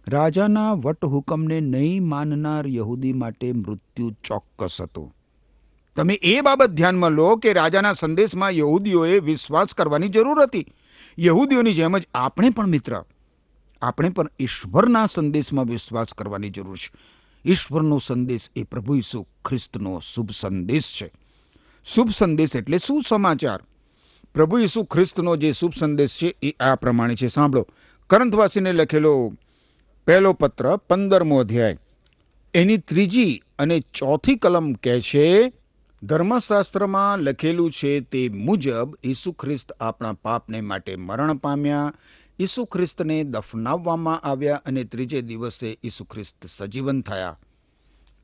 રાજાના 0.07 0.73
વટ 0.73 1.05
હુકમને 1.05 1.61
નહીં 1.61 2.07
માનનાર 2.07 2.67
યહૂદી 2.67 3.13
માટે 3.13 3.51
મૃત્યુ 3.51 4.11
ચોક્કસ 4.23 4.81
હતું. 4.81 5.16
તમે 5.97 6.13
એ 6.13 6.41
બાબત 6.41 6.69
ધ્યાનમાં 6.69 7.11
લો 7.11 7.35
કે 7.35 7.53
રાજાના 7.53 7.93
સંદેશમાં 7.93 8.51
યહૂદીઓએ 8.51 9.19
વિશ્વાસ 9.19 9.73
કરવાની 9.73 10.09
જરૂર 10.09 10.41
હતી. 10.41 10.65
યહૂદીઓની 11.19 11.73
જેમ 11.73 11.97
જ 11.97 12.07
આપણે 12.13 12.49
પણ 12.49 12.67
મિત્ર, 12.67 13.03
આપણે 13.81 14.09
પણ 14.09 14.29
ઈશ્વરના 14.39 15.05
સંદેશમાં 15.05 15.65
વિશ્વાસ 15.65 16.13
કરવાની 16.13 16.49
જરૂર 16.49 16.77
છે. 16.77 16.93
ઈશ્વરનો 17.45 17.97
સંદેશ 17.97 18.49
એ 18.55 18.63
પ્રભુ 18.63 18.95
ઈસુ 18.95 19.27
ખ્રિસ્તનો 19.45 20.01
શુભ 20.13 20.31
સંદેશ 20.31 20.91
છે. 21.01 21.11
શુભ 21.85 22.11
સંદેશ 22.11 22.55
એટલે 22.55 22.77
શું 22.77 23.01
સમાચાર? 23.01 23.59
પ્રભુ 24.33 24.59
ઈસુ 24.59 24.83
ખ્રિસ્તનો 24.83 25.35
જે 25.35 25.51
શુભ 25.51 25.73
સંદેશ 25.79 26.09
છે 26.09 26.35
એ 26.43 26.51
આ 26.59 26.75
પ્રમાણે 26.75 27.15
છે. 27.15 27.27
સાંભળો. 27.27 27.67
કરંથવાસીને 28.09 28.71
લખેલો 28.71 29.33
પહેલો 30.05 30.33
પત્ર 30.33 30.77
પંદરમો 30.77 31.39
અધ્યાય. 31.39 31.77
એની 32.53 32.77
ત્રીજી 32.77 33.43
અને 33.59 33.79
ચોથી 33.79 34.35
કલમ 34.35 34.73
કહે 34.73 35.01
છે 35.01 35.53
ધર્મશાસ્ત્રમાં 36.03 37.19
લખેલું 37.19 37.71
છે 37.71 38.01
તે 38.01 38.29
મુજબ 38.29 38.95
ઈસુ 39.03 39.31
ખ્રિસ્ત 39.31 39.71
આપણા 39.71 40.13
પાપને 40.13 40.61
માટે 40.61 40.95
મરણ 40.95 41.37
પામ્યા, 41.37 41.93
ઈસુ 42.39 42.65
ખ્રિસ્તને 42.65 43.23
દફનાવવામાં 43.23 44.19
આવ્યા 44.19 44.61
અને 44.65 44.83
ત્રીજે 44.83 45.21
દિવસે 45.21 45.79
ઈસુ 45.83 46.05
ખ્રિસ્ત 46.05 46.45
સજીવન 46.45 47.01
થયા. 47.01 47.39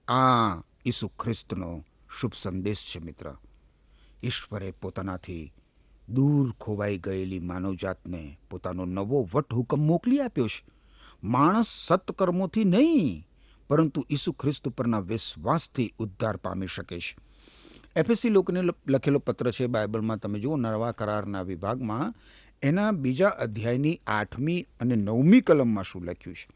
આ 0.08 0.62
ઈસુ 0.86 1.08
ખ્રિસ્તનો 1.08 1.84
શુભ 2.20 2.34
સંદેશ 2.38 2.84
છે 2.84 3.00
મિત્ર. 3.00 3.34
ઈશ્વરે 4.24 4.72
પોતાનાથી 4.72 5.53
દૂર 6.10 6.51
ખોવાઈ 6.51 6.98
ગયેલી 6.98 7.39
માનવજાતને 7.39 8.38
પોતાનો 8.50 8.86
નવો 8.86 9.27
વટ 9.34 9.53
હુકમ 9.53 9.80
મોકલી 9.80 10.20
આપ્યો 10.20 10.48
છે. 10.48 10.65
માણસ 11.24 11.68
સત્કર્મોથી 11.88 12.63
નહીં, 12.63 13.27
પરંતુ 13.70 14.06
ઈસુ 14.10 14.32
ખ્રિસ્ત 14.32 14.68
પરના 14.68 15.00
વિશ્વાસથી 15.00 15.94
ઉદ્ધાર 16.00 16.38
પામી 16.38 16.68
શકે 16.68 17.00
છે. 17.00 17.32
એફએસસી 17.95 18.29
લોકોને 18.29 18.62
લખેલો 18.88 19.19
પત્ર 19.19 19.51
છે 19.51 19.65
બાઇબલમાં, 19.65 20.17
તમે 20.17 20.39
જુઓ 20.39 20.55
નવા 20.55 20.91
કરારના 20.91 21.41
વિભાગમાં 21.41 22.13
એના 22.62 22.91
બીજા 22.91 23.27
અધ્યાયની 23.27 24.00
આઠમી 24.07 24.67
અને 24.79 24.95
નવમી 24.95 25.41
કલમમાં 25.41 25.83
શું 25.83 26.05
લખ્યું 26.05 26.35
છે? 26.35 26.50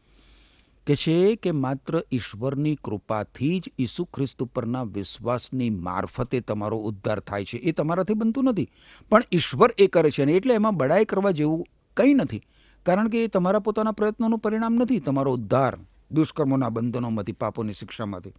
કે 0.86 0.96
છે 0.96 1.36
કે 1.36 1.50
માત્ર 1.50 2.02
ઈશ્વરની 2.12 2.78
કૃપાથી 2.84 3.60
જ 3.60 3.70
ઈસુ 3.78 4.04
ખ્રિસ્ત 4.04 4.42
ઉપરના 4.42 4.82
વિશ્વાસની 4.82 5.70
મારફતે 5.70 6.40
તમારો 6.40 6.78
ઉદ્ધાર 6.78 7.20
થાય 7.20 7.44
છે. 7.44 7.56
એ 7.56 7.72
તમારાથી 7.72 8.14
બનતું 8.14 8.44
નથી. 8.44 8.68
પણ 9.10 9.22
ઈશ્વર 9.32 9.74
એ 9.78 9.86
કરે 9.86 10.10
છે 10.10 10.22
અને 10.22 10.32
એટલે 10.32 10.54
એમાં 10.54 10.76
બડાઈ 10.76 11.04
કરવા 11.04 11.30
જેવું 11.30 11.66
કંઈ 11.96 12.14
નથી. 12.14 12.42
કારણ 12.86 13.08
કે 13.08 13.24
એ 13.24 13.26
તમારા 13.26 13.58
પોતાના 13.58 13.92
પ્રયત્નોનું 13.92 14.38
પરિણામ 14.38 14.74
નથી. 14.74 15.00
તમારો 15.00 15.32
ઉદ્ધાર 15.32 15.78
દુષ્કર્મોના 16.10 16.68
બંધનોમાંથી, 16.68 17.32
પાપોની 17.32 17.72
શિક્ષામાંથી. 17.72 18.32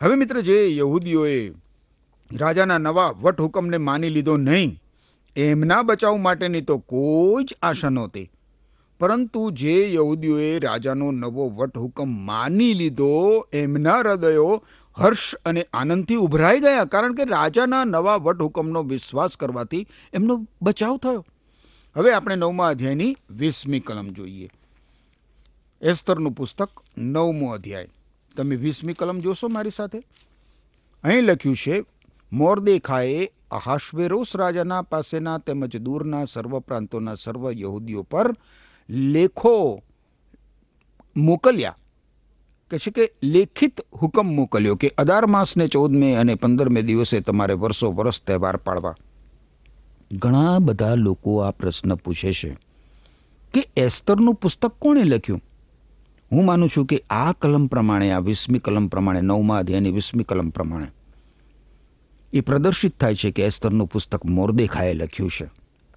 હવે 0.00 0.14
મિત્ર, 0.14 0.40
જે 0.40 0.76
યહૂદીઓએ 0.76 1.52
રાજાના 2.32 2.78
નવા 2.78 3.10
વટ 3.10 3.40
હુકમને 3.40 3.76
માની 3.76 4.08
લીધો 4.08 4.36
નહીં, 4.36 4.80
એમના 5.36 5.82
બચાવ 5.82 6.16
માટેની 6.16 6.60
તો 6.60 6.78
કોઈ 6.78 7.44
જ 7.44 7.54
આશા 7.62 7.88
નહોતી. 7.88 8.30
પરંતુ 9.00 9.50
જે 9.50 9.94
યહૂદીઓએ 9.94 10.58
રાજાનો 10.58 11.10
નવો 11.10 11.48
વટ 11.48 11.78
હુકમ 11.78 12.08
માની 12.26 12.74
લીધો, 12.74 13.46
એમના 13.52 13.98
હૃદયો 13.98 14.64
હર્ષ 14.96 15.34
અને 15.44 15.66
આનંદથી 15.72 16.14
ઉભરાઈ 16.14 16.60
ગયા, 16.60 16.84
કારણ 16.84 17.14
કે 17.14 17.24
રાજાના 17.24 17.84
નવા 17.84 18.16
વટ 18.16 18.42
હુકમનો 18.42 18.82
વિશ્વાસ 18.82 19.36
કરવાથી 19.36 19.86
એમનો 20.12 20.46
બચાવ 20.62 20.96
થયો. 20.96 21.26
હવે 21.96 22.12
આપણે 22.12 22.36
નવમા 22.36 22.68
અધ્યાયની 22.68 23.16
વીસમી 23.30 23.80
કલમ 23.80 24.08
જોઈએ. 24.08 24.50
એસ્તરનું 25.82 26.32
પુસ્તક 26.32 26.70
નવમો 26.98 27.52
અધ્યાય. 27.52 27.88
તમે 28.36 28.56
વીસમી 28.56 28.92
કલમ 28.92 29.20
જોશો 29.20 29.48
મારી 29.48 29.70
સાથે? 29.70 29.98
અહીં 31.04 31.22
લખ્યું 31.22 31.56
છે, 31.56 31.84
મોરદેખાએ 32.32 33.28
અહાશ્વેરોસ 33.50 34.36
રાજાના 34.36 34.82
પાસેના 34.82 35.38
તેમજ 35.38 35.76
દૂરના 35.76 36.24
સર્વ 36.24 36.58
પ્રાંતોના 36.58 37.14
સર્વ 37.14 37.52
યહૂદીઓ 37.52 38.02
પર 38.02 38.34
લેખો 38.88 39.82
મોકલ્યા. 41.16 41.76
કે 42.70 42.78
છે 42.78 42.90
કે 42.90 43.12
લેખિત 43.22 43.80
હુકમ 44.02 44.26
મોકલ્યો 44.26 44.74
કે 44.76 44.88
અઢાર 44.98 45.26
માસને 45.26 45.66
ચૌદમે 45.66 46.14
અને 46.14 46.34
પંદરમે 46.34 46.82
દિવસે 46.82 47.20
તમારે 47.20 47.54
વર્ષો 47.54 47.92
વર્ષ 47.92 48.22
તહેવાર 48.22 48.56
પાડવા 48.56 48.94
ઘણા 50.12 50.58
બધા 50.58 50.94
લોકો 50.94 51.38
આ 51.38 51.50
પ્રશ્ન 51.50 51.94
પૂછે 51.94 52.32
છે 52.32 52.56
કે 53.54 53.64
એસ્તરનું 53.76 54.34
પુસ્તક 54.34 54.72
કોણે 54.78 55.02
લખ્યું? 55.02 55.40
હું 56.32 56.44
માનું 56.44 56.68
છું 56.68 56.86
કે 56.86 57.02
આ 57.10 57.32
કલમ 57.32 57.66
પ્રમાણે, 57.66 58.10
આ 58.10 58.18
વીસમી 58.18 58.58
કલમ 58.58 58.86
પ્રમાણે, 58.86 59.20
નવમા 59.20 59.58
અધ્યાયની 59.58 59.90
વીસમી 59.90 60.24
કલમ 60.24 60.50
પ્રમાણે 60.50 60.86
એ 62.32 62.40
પ્રદર્શિત 62.40 63.00
થાય 63.00 63.14
છે 63.14 63.30
કે 63.30 63.42
એસ્તરનું 63.42 63.86
પુસ્તક 63.86 64.24
મોરદેખાએ 64.24 64.94
લખ્યું 64.94 65.30
છે. 65.30 65.50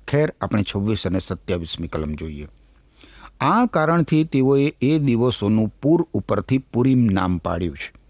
ખેર, 0.07 0.33
આપણે 0.41 0.63
છવ્વીસ 0.75 1.07
અને 1.07 1.19
સત્યાવીસમી 1.19 1.87
કલમ 1.87 2.13
જોઈએ. 2.15 2.47
આ 3.39 3.65
કારણથી 3.65 4.23
તેઓએ 4.23 4.73
એ 4.81 4.99
દિવસોનું 4.99 5.73
પૂર 5.81 6.07
ઉપરથી 6.13 6.57
પુરીમ 6.57 6.99
નામ 6.99 7.37
પાડ્યું 7.37 7.77
છે. 7.77 8.03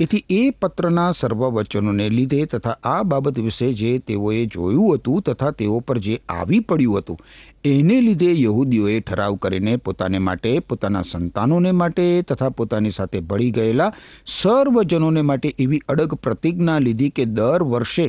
એથી 0.00 0.24
એ 0.30 0.50
પત્રના 0.50 1.12
સર્વ 1.12 1.50
વચનોને 1.50 2.10
લીધે 2.10 2.44
તથા 2.44 2.70
આ 2.70 3.02
બાબત 3.02 3.38
વિશે 3.38 3.72
જે 3.72 3.98
તેઓએ 3.98 4.46
જોયું 4.46 4.94
હતું 4.94 5.22
તથા 5.22 5.50
તેઓ 5.50 5.80
પર 5.80 5.98
જે 5.98 6.20
આવી 6.28 6.60
પડ્યું 6.60 6.98
હતું 6.98 7.20
એને 7.64 8.00
લીધે 8.00 8.26
યહૂદીઓએ 8.40 9.00
ઠરાવ 9.00 9.34
કરીને 9.34 9.76
પોતાને 9.76 10.18
માટે, 10.18 10.60
પોતાના 10.60 11.02
સંતાનોને 11.02 11.70
માટે 11.72 12.22
તથા 12.22 12.50
પોતાની 12.50 12.90
સાથે 12.90 13.20
ભળી 13.20 13.50
ગયેલા 13.50 13.92
સર્વજનોને 14.26 15.22
માટે 15.22 15.54
એવી 15.58 15.80
અડગ 15.88 16.14
પ્રતિજ્ઞા 16.14 16.78
લીધી 16.78 17.10
કે 17.10 17.24
દર 17.24 17.62
વર્ષે 17.62 18.06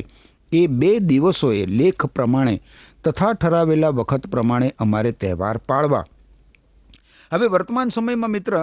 એ 0.52 0.66
બે 0.66 0.98
દિવસોએ 1.00 1.66
લેખ 1.66 2.06
પ્રમાણે 2.06 2.60
તથા 3.04 3.32
ઠરાવેલા 3.32 3.88
વખત 3.88 4.26
પ્રમાણે 4.26 4.74
અમારે 4.78 5.12
તહેવાર 5.12 5.58
પાળવા. 5.58 6.04
હવે 7.32 7.46
વર્તમાન 7.46 7.88
સમયમાં 7.88 8.30
મિત્ર, 8.30 8.54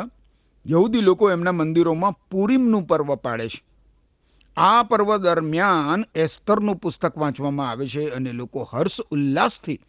યહૂદી 0.65 1.01
લોકો 1.01 1.31
એમના 1.31 1.51
મંદિરોમાં 1.51 2.19
પૂરીમનું 2.31 2.83
પર્વ 2.83 3.15
પાડે 3.15 3.47
છે. 3.47 3.63
આ 4.57 4.83
પર્વ 4.83 5.17
દરમિયાન 5.17 6.05
એસ્તરનું 6.15 6.75
પુસ્તક 6.75 7.17
વાંચવામાં 7.17 7.69
આવે 7.69 7.87
છે 7.87 8.09
અને 8.09 8.31
લોકો 8.31 8.69
હર્ષ 8.71 9.01
ઉલ્લાસથી 9.11 9.79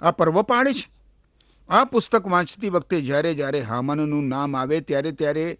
આ 0.00 0.10
પર્વ 0.10 0.42
પાડે 0.42 0.72
છે. 0.72 0.90
આ 1.68 1.84
પુસ્તક 1.84 2.26
વાંચતી 2.26 2.68
વખતે 2.68 3.00
જ્યારે 3.00 3.34
જ્યારે 3.34 3.60
હામાનનું 3.60 4.28
નામ 4.28 4.56
આવે 4.56 4.80
ત્યારે 4.80 5.12
ત્યારે 5.12 5.58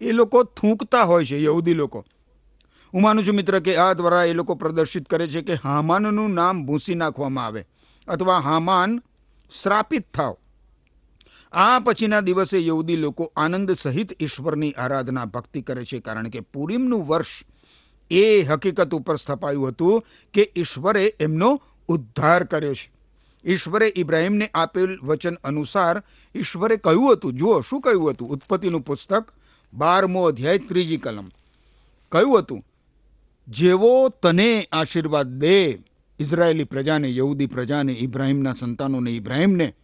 એ 0.00 0.12
લોકો 0.12 0.44
થૂંકતા 0.44 1.02
હોય 1.02 1.24
છે, 1.24 1.42
યહૂદી 1.42 1.74
લોકો. 1.74 2.04
હું 2.94 3.02
માનું 3.02 3.24
છું 3.24 3.34
મિત્ર 3.34 3.60
કે 3.60 3.76
આ 3.76 3.92
દ્વારા 3.92 4.24
એ 4.24 4.32
લોકો 4.32 4.54
પ્રદર્શિત 4.54 5.06
કરે 5.08 5.28
છે 5.28 5.42
કે 5.42 5.54
હામાનનું 5.54 6.34
નામ 6.34 6.66
ભૂંસી 6.66 6.94
નાખવામાં 6.94 7.44
આવે 7.44 7.66
અથવા 8.08 8.40
હામાન 8.40 9.02
શ્રાપિત 9.52 10.06
થાવ. 10.14 10.34
આ 11.52 11.78
પછીના 11.78 12.20
દિવસે 12.20 12.66
યહૂદી 12.66 12.96
લોકો 12.96 13.32
આનંદ 13.36 13.70
સહિત 13.72 14.12
ઈશ્વરની 14.22 14.72
આરાધના 14.72 15.26
ભક્તિ 15.26 15.62
કરે 15.62 15.84
છે 15.84 16.00
કારણ 16.00 16.28
કે 16.28 16.40
પૂરીમનું 16.40 17.06
વર્ષ 17.06 17.44
એ 18.10 18.42
હકીકત 18.42 18.94
ઉપર 18.94 19.16
સ્થપાયું 19.16 19.68
હતું 19.68 20.04
કે 20.34 20.52
ઈશ્વરે 20.56 21.14
એમનો 21.20 21.62
ઉદ્ધાર 21.88 22.44
કર્યો 22.44 22.74
છે. 22.74 22.95
ઈશ્વરે 23.46 23.92
ઇબ્રાહિમને 23.96 24.50
આપેલ 24.54 24.98
વચન 25.02 25.34
અનુસાર 25.34 26.02
ઈશ્વરે 26.34 26.76
કહ્યું 26.76 27.12
હતું, 27.12 27.32
જુઓ, 27.32 27.60
શું 27.60 27.80
કહ્યું 27.80 28.10
હતું? 28.10 28.28
ઉત્પત્તિનું 28.28 28.80
પુસ્તક, 28.80 29.32
બારમો 29.74 30.24
અધ્યાય, 30.24 30.58
ત્રીજી 30.58 30.96
કલમ. 30.96 31.30
કહ્યું 32.12 32.38
હતું, 32.38 32.66
જેવો 33.48 34.08
તને 34.08 34.68
આશીર્વાદ 34.72 35.26
દે 35.26 35.78
ઇઝરાયેલી 36.18 36.64
પ્રજાને, 36.64 37.16
યહૂદી 37.16 37.46
પ્રજાને, 37.46 37.92
ઇબ્રાહિમના 37.92 38.54
સંતાનોને, 38.54 39.10
ઇબ્રાહિમને, 39.10 39.74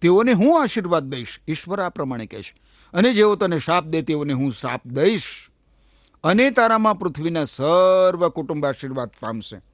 તેઓને 0.00 0.32
હું 0.32 0.62
આશીર્વાદ 0.62 1.02
દઈશ. 1.02 1.40
ઈશ્વર 1.48 1.80
આ 1.80 1.88
પ્રમાણે 1.88 2.26
કહેશ, 2.26 2.54
અને 2.92 3.14
જેઓ 3.14 3.34
તને 3.34 3.58
શાપ 3.58 3.84
દે, 3.84 4.02
તેઓને 4.02 4.32
હું 4.32 4.52
શાપ 4.52 4.86
દઈશ. 4.86 5.50
અને 6.24 6.50
તારામાં 6.50 6.98
પૃથ્વીના 6.98 7.44
સર્વ 7.44 8.28
કુટુંબ 8.28 8.66
આશીર્વાદ 8.66 9.10
પામશે. 9.20 9.73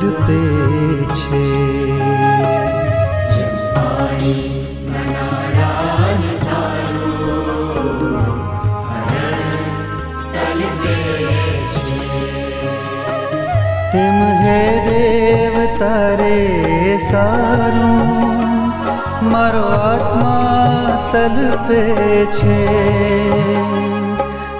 તલપે 0.00 1.06
છે. 1.14 1.40
તેમ 13.92 14.20
હે 14.44 14.62
દેવ 14.86 15.56
તારે 15.78 16.96
સારું, 17.10 18.00
મારો 19.32 19.66
આત્મા 19.90 21.10
તલપે 21.12 21.84
છે. 22.38 22.58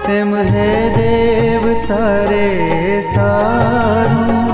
તેમ 0.07 0.35
હે 0.53 0.71
દેવ 0.99 1.65
તારે 1.89 2.47
સારું 3.15 4.50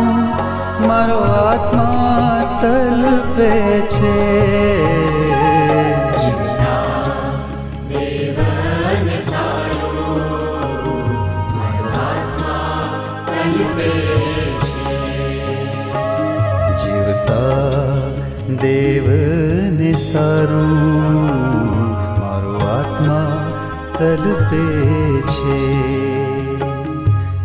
દેવને 18.59 19.91
સારું 19.97 20.71
મારો 22.21 22.53
આત્મા 22.67 23.39
તલપે 23.97 24.65
છે 25.31 25.59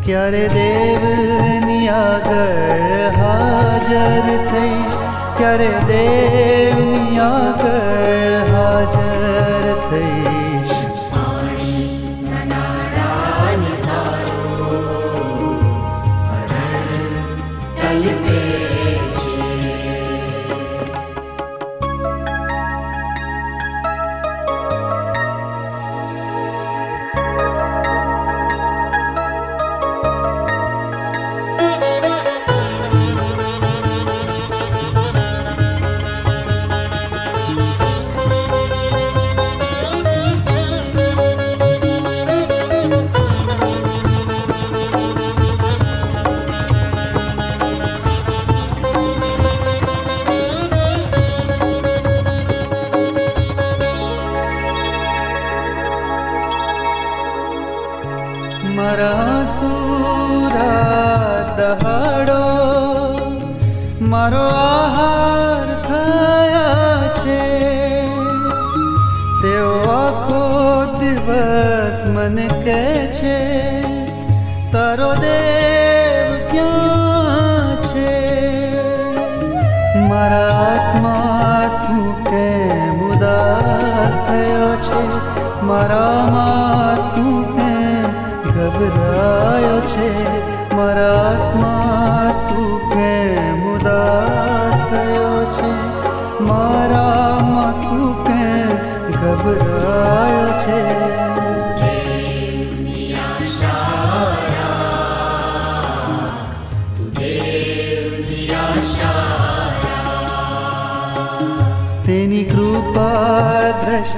ક્યારે 0.06 0.44
દેવની 0.56 1.88
આગળ 1.94 2.96
હાજર 3.18 4.30
થઈ 4.48 4.71
ક્યારે 5.42 5.70
દેવની 5.90 7.20
આગળ 7.20 8.41
દિવસ 71.31 72.03
મને 72.05 72.48
કહે 72.63 73.07
છે, 73.17 73.37
તારો 74.72 75.11
દેવ 75.24 76.31
ક્યાં 76.51 77.77
છે? 77.87 78.15
મારા 80.09 80.51
આત્મા 80.65 81.63
તું 81.85 82.07
કેમ 82.29 82.98
ઉદાસ 83.09 84.17
થયો 84.27 84.72
છે? 84.87 85.03
મારામાં 85.70 87.00
તું 87.15 87.39
કેમ 87.55 88.09
ગભરાયો 88.55 89.79
છે? 89.91 90.09
મારા 90.75 91.15
આત્મા 91.29 92.27
તું 92.50 92.74
કેમ 92.94 93.63
ઉદાસ 93.75 94.77
થયો 94.91 95.39
છે? 95.55 95.72
મારામાં 96.50 97.74
તું 97.83 98.11
કેમ 98.24 98.75
ગભરાયો 99.20 100.51
છે? 100.63 101.00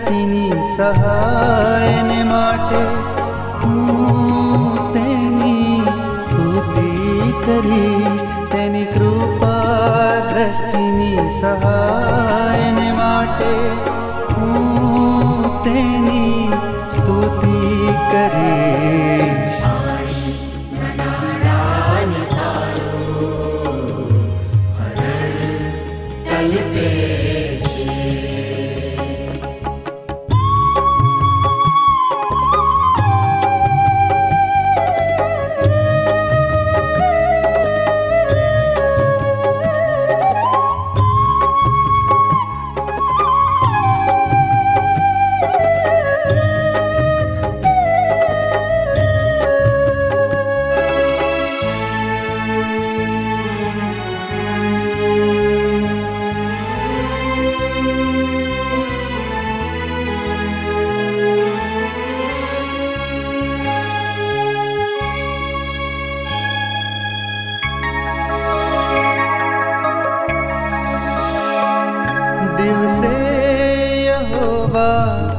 દ્રષ્ટિની 0.02 0.54
સહાયને 0.68 2.24
માટે 2.24 2.80
હું 3.60 4.78
તેની 4.94 5.82
સ્તુતિ 6.18 6.90
કરી 7.38 8.12
તેની 8.52 8.86
કૃપા 8.86 10.16
દ્રષ્ટિની 10.26 11.30
સહાયને 11.32 11.91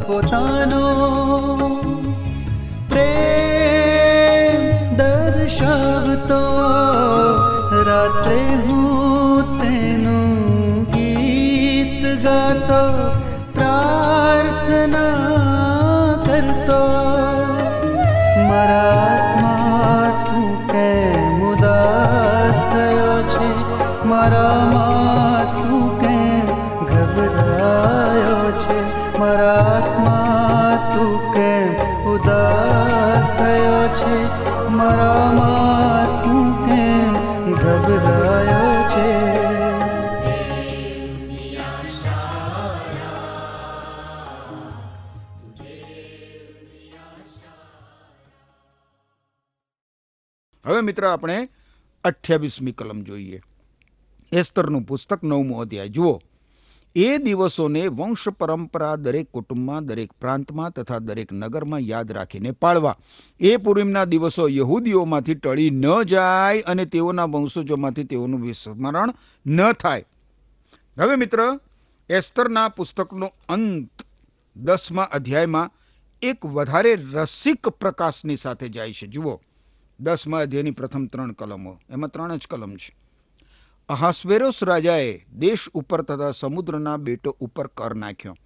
પોતાનો 0.07 0.84
હવે 50.67 50.81
મિત્ર 50.81 51.07
આપણે 51.07 51.49
અઠ્યાવીસમી 52.05 52.73
કલમ 52.73 53.03
જોઈએ. 53.03 53.41
એસ્તરનું 54.33 54.83
પુસ્તક 54.83 55.25
નવમું 55.25 55.61
અધ્યાય. 55.61 55.89
જુઓ. 55.89 56.21
એ 56.97 57.19
દિવસોને 57.19 57.87
વંશ 57.87 58.29
પરંપરા 58.29 58.97
દરેક 58.97 59.27
કુટુંબમાં, 59.31 59.87
દરેક 59.87 60.13
પ્રાંતમાં 60.13 60.71
તથા 60.71 60.99
દરેક 60.99 61.33
નગરમાં 61.33 61.81
યાદ 61.81 62.13
રાખીને 62.13 62.51
પાળવા. 62.51 62.97
એ 63.41 63.57
પૂર્વિમના 63.57 64.05
દિવસો 64.05 64.49
યહૂદીઓમાંથી 64.49 65.35
ટળી 65.35 65.71
ન 65.71 66.03
જાય 66.03 66.61
અને 66.61 66.85
તેઓના 66.85 67.25
વંશજોમાંથી 67.25 68.05
તેઓનું 68.05 68.41
વિસ્મરણ 68.41 69.15
ન 69.47 69.73
થાય. 69.73 70.05
હવે 70.99 71.17
મિત્ર, 71.17 71.59
એસ્તરના 72.09 72.69
પુસ્તકનો 72.69 73.33
અંત 73.49 73.91
દસમા 74.57 75.03
અધ્યાયમાં 75.03 75.71
એક 76.23 76.47
વધારે 76.47 76.95
રસિક 76.95 77.69
પ્રકાશની 77.69 78.37
સાથે 78.37 78.69
જાય 78.69 78.93
છે. 78.93 79.07
જુઓ. 79.07 79.41
દસમા 80.01 80.41
અધ્યાયની 80.41 80.71
પ્રથમ 80.71 81.07
ત્રણ 81.07 81.33
કલમો. 81.33 81.79
એમાં 81.91 82.11
ત્રણ 82.11 82.37
જ 82.37 82.47
કલમ 82.47 82.77
છે. 82.77 82.97
અહાસ્વેરોસ 83.89 84.65
રાજાએ 84.65 85.25
દેશ 85.37 85.69
ઉપર 85.75 86.03
તથા 86.03 86.31
સમુદ્રના 86.31 86.97
બેટો 86.97 87.37
ઉપર 87.41 87.67
કર 87.67 87.95
નાખ્યો. 87.95 88.37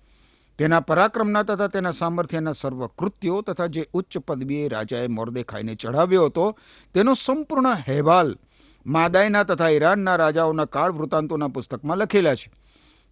તેના 0.59 0.81
પરાક્રમના 0.81 1.43
તથા 1.43 1.67
તેના 1.67 1.91
સામર્થ્યના 1.91 2.53
સર્વ 2.53 2.87
કૃત્યો 2.87 3.43
તથા 3.43 3.67
જે 3.67 3.87
ઉચ્ચ 3.93 4.19
પદવીએ 4.19 4.69
રાજાએ 4.69 5.07
મોરદેખાઈને 5.07 5.75
ચઢાવ્યો 5.75 6.27
હતો, 6.27 6.59
તેનો 6.95 7.15
સંપૂર્ણ 7.15 7.69
અહેવાલ 7.69 8.37
માદાયના 8.87 9.43
તથા 9.43 9.69
ઈરાનના 9.69 10.17
રાજાઓના 10.17 10.65
કાળ 10.65 10.93
વૃત્તાંતોના 10.93 11.49
પુસ્તકમાં 11.49 11.97
લખેલા 11.97 12.35
છે. 12.35 12.53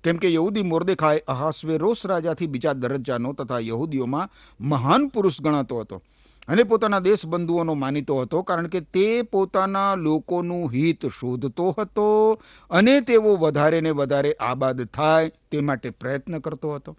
કેમ 0.04 0.16
કે 0.16 0.34
યહૂદી 0.34 0.62
મોર્દેખાય 0.62 1.18
અહાસ્વેરોસ 1.18 2.06
રાજાથી 2.06 2.46
બીજા 2.46 2.72
દરજ્જાનો 2.72 3.32
તથા 3.32 3.58
યહૂદીઓમાં 3.58 4.30
મહાન 4.60 5.08
પુરુષ 5.08 5.40
ગણાતો 5.40 5.80
હતો. 5.80 6.02
અને 6.48 6.62
પોતાના 6.62 7.00
દેશબંધુઓનો 7.00 7.74
માનીતો 7.74 8.16
હતો 8.20 8.42
કારણ 8.42 8.66
કે 8.66 8.80
તે 8.80 9.22
પોતાના 9.22 9.94
લોકોનું 9.94 10.72
હિત 10.72 11.06
શોધતો 11.06 11.74
હતો 11.78 12.40
અને 12.70 13.00
તેઓ 13.00 13.36
વધારે 13.36 13.80
ને 13.80 13.90
વધારે 13.90 14.32
આબાદ 14.40 14.84
થાય 14.84 15.28
તે 15.50 15.60
માટે 15.60 15.90
પ્રયત્ન 15.90 16.38
કરતો 16.38 16.74
હતો. 16.74 16.96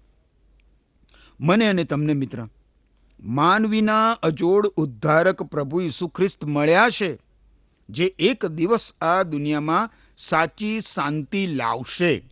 મને 1.39 1.67
અને 1.67 1.83
તમને 1.83 2.13
મિત્ર 2.13 2.47
માનવીના 3.23 4.11
અજોડ 4.11 4.65
ઉદ્ધારક 4.65 5.43
પ્રભુ 5.43 5.81
ઈસુ 5.81 6.07
ખ્રિસ્ત 6.07 6.45
મળ્યા 6.45 6.89
છે, 6.89 7.19
જે 7.89 8.05
એક 8.19 8.45
દિવસ 8.45 8.93
આ 9.01 9.23
દુનિયામાં 9.23 9.89
સાચી 10.17 10.81
શાંતિ 10.81 11.47
લાવશે. 11.47 12.23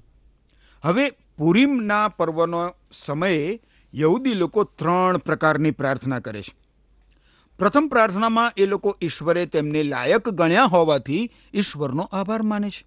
હવે 0.83 1.09
પુરીમના 1.37 2.07
પર્વનો 2.07 2.71
સમયે 2.91 3.61
યહૂદી 3.93 4.33
લોકો 4.33 4.63
ત્રણ 4.63 5.17
પ્રકારની 5.17 5.71
પ્રાર્થના 5.71 6.19
કરે 6.19 6.41
છે. 6.41 6.64
પ્રથમ 7.59 7.87
પ્રાર્થનામાં 7.87 8.51
એ 8.57 8.65
લોકો 8.65 8.97
ઈશ્વરે 9.01 9.45
તેમને 9.45 9.83
લાયક 9.83 10.29
ગણ્યા 10.29 10.63
હોવાથી 10.63 11.29
ઈશ્વરનો 11.53 12.09
આભાર 12.11 12.41
માને 12.41 12.69
છે. 12.69 12.85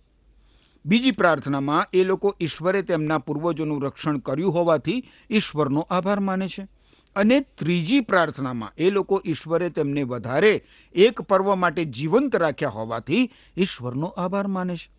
બીજી 0.87 1.11
પ્રાર્થનામાં 1.11 1.87
એ 1.93 2.05
લોકો 2.05 2.37
ઈશ્વરે 2.41 2.83
તેમના 2.83 3.19
પૂર્વજોનું 3.19 3.83
રક્ષણ 3.83 4.19
કર્યું 4.19 4.55
હોવાથી 4.55 5.05
ઈશ્વરનો 5.31 5.81
આભાર 5.91 6.21
માને 6.21 6.49
છે. 6.49 6.69
અને 7.17 7.41
ત્રીજી 7.41 8.01
પ્રાર્થનામાં 8.01 8.73
એ 8.79 8.91
લોકો 8.91 9.23
ઈશ્વરે 9.27 9.71
તેમને 9.71 10.03
વધારે 10.03 10.65
એક 10.95 11.21
પર્વ 11.21 11.55
માટે 11.55 11.85
જીવંત 11.85 12.37
રાખ્યા 12.37 12.69
હોવાથી 12.69 13.31
ઈશ્વરનો 13.57 14.07
આભાર 14.07 14.47
માને 14.47 14.77
છે. 14.77 14.91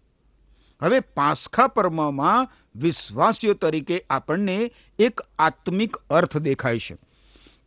હવે 0.82 1.00
પાસખા 1.00 1.68
પર્વમાં 1.68 2.48
વિશ્વાસીઓ 2.76 3.54
તરીકે 3.54 4.06
આપણને 4.10 4.72
એક 5.00 5.22
આત્મિક 5.40 5.98
અર્થ 5.98 6.38
દેખાય 6.38 6.80
છે. 6.80 7.09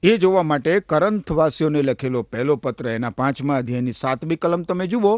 એ 0.02 0.18
જોવા 0.18 0.42
માટે 0.42 0.80
કરંથવાસીઓને 0.80 1.82
લખેલો 1.82 2.22
પહેલો 2.22 2.56
પત્ર 2.56 2.86
એના 2.88 3.10
પાંચમા 3.10 3.56
અધ્યાયની 3.56 3.92
સાતમી 3.92 4.36
કલમ 4.36 4.62
તમે 4.62 4.86
જુઓ 4.86 5.12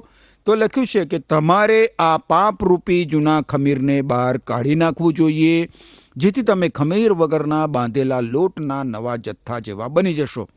તો 0.47 0.55
લખ્યું 0.55 0.87
છે 0.87 1.05
કે 1.05 1.19
તમારે 1.19 1.79
આ 1.99 2.19
પાપરૂપી 2.19 3.05
જૂના 3.05 3.41
ખમીરને 3.41 4.03
બહાર 4.03 4.39
કાઢી 4.39 4.75
નાખવું 4.75 5.15
જોઈએ, 5.15 5.69
જેથી 6.17 6.43
તમે 6.43 6.69
ખમીર 6.69 7.13
વગરના 7.13 7.67
બાંધેલા 7.67 8.21
લોટના 8.21 8.83
નવા 8.83 9.17
જથ્થા 9.17 9.59
જેવા 9.59 9.89
બની 9.89 10.15
જશો. 10.15 10.49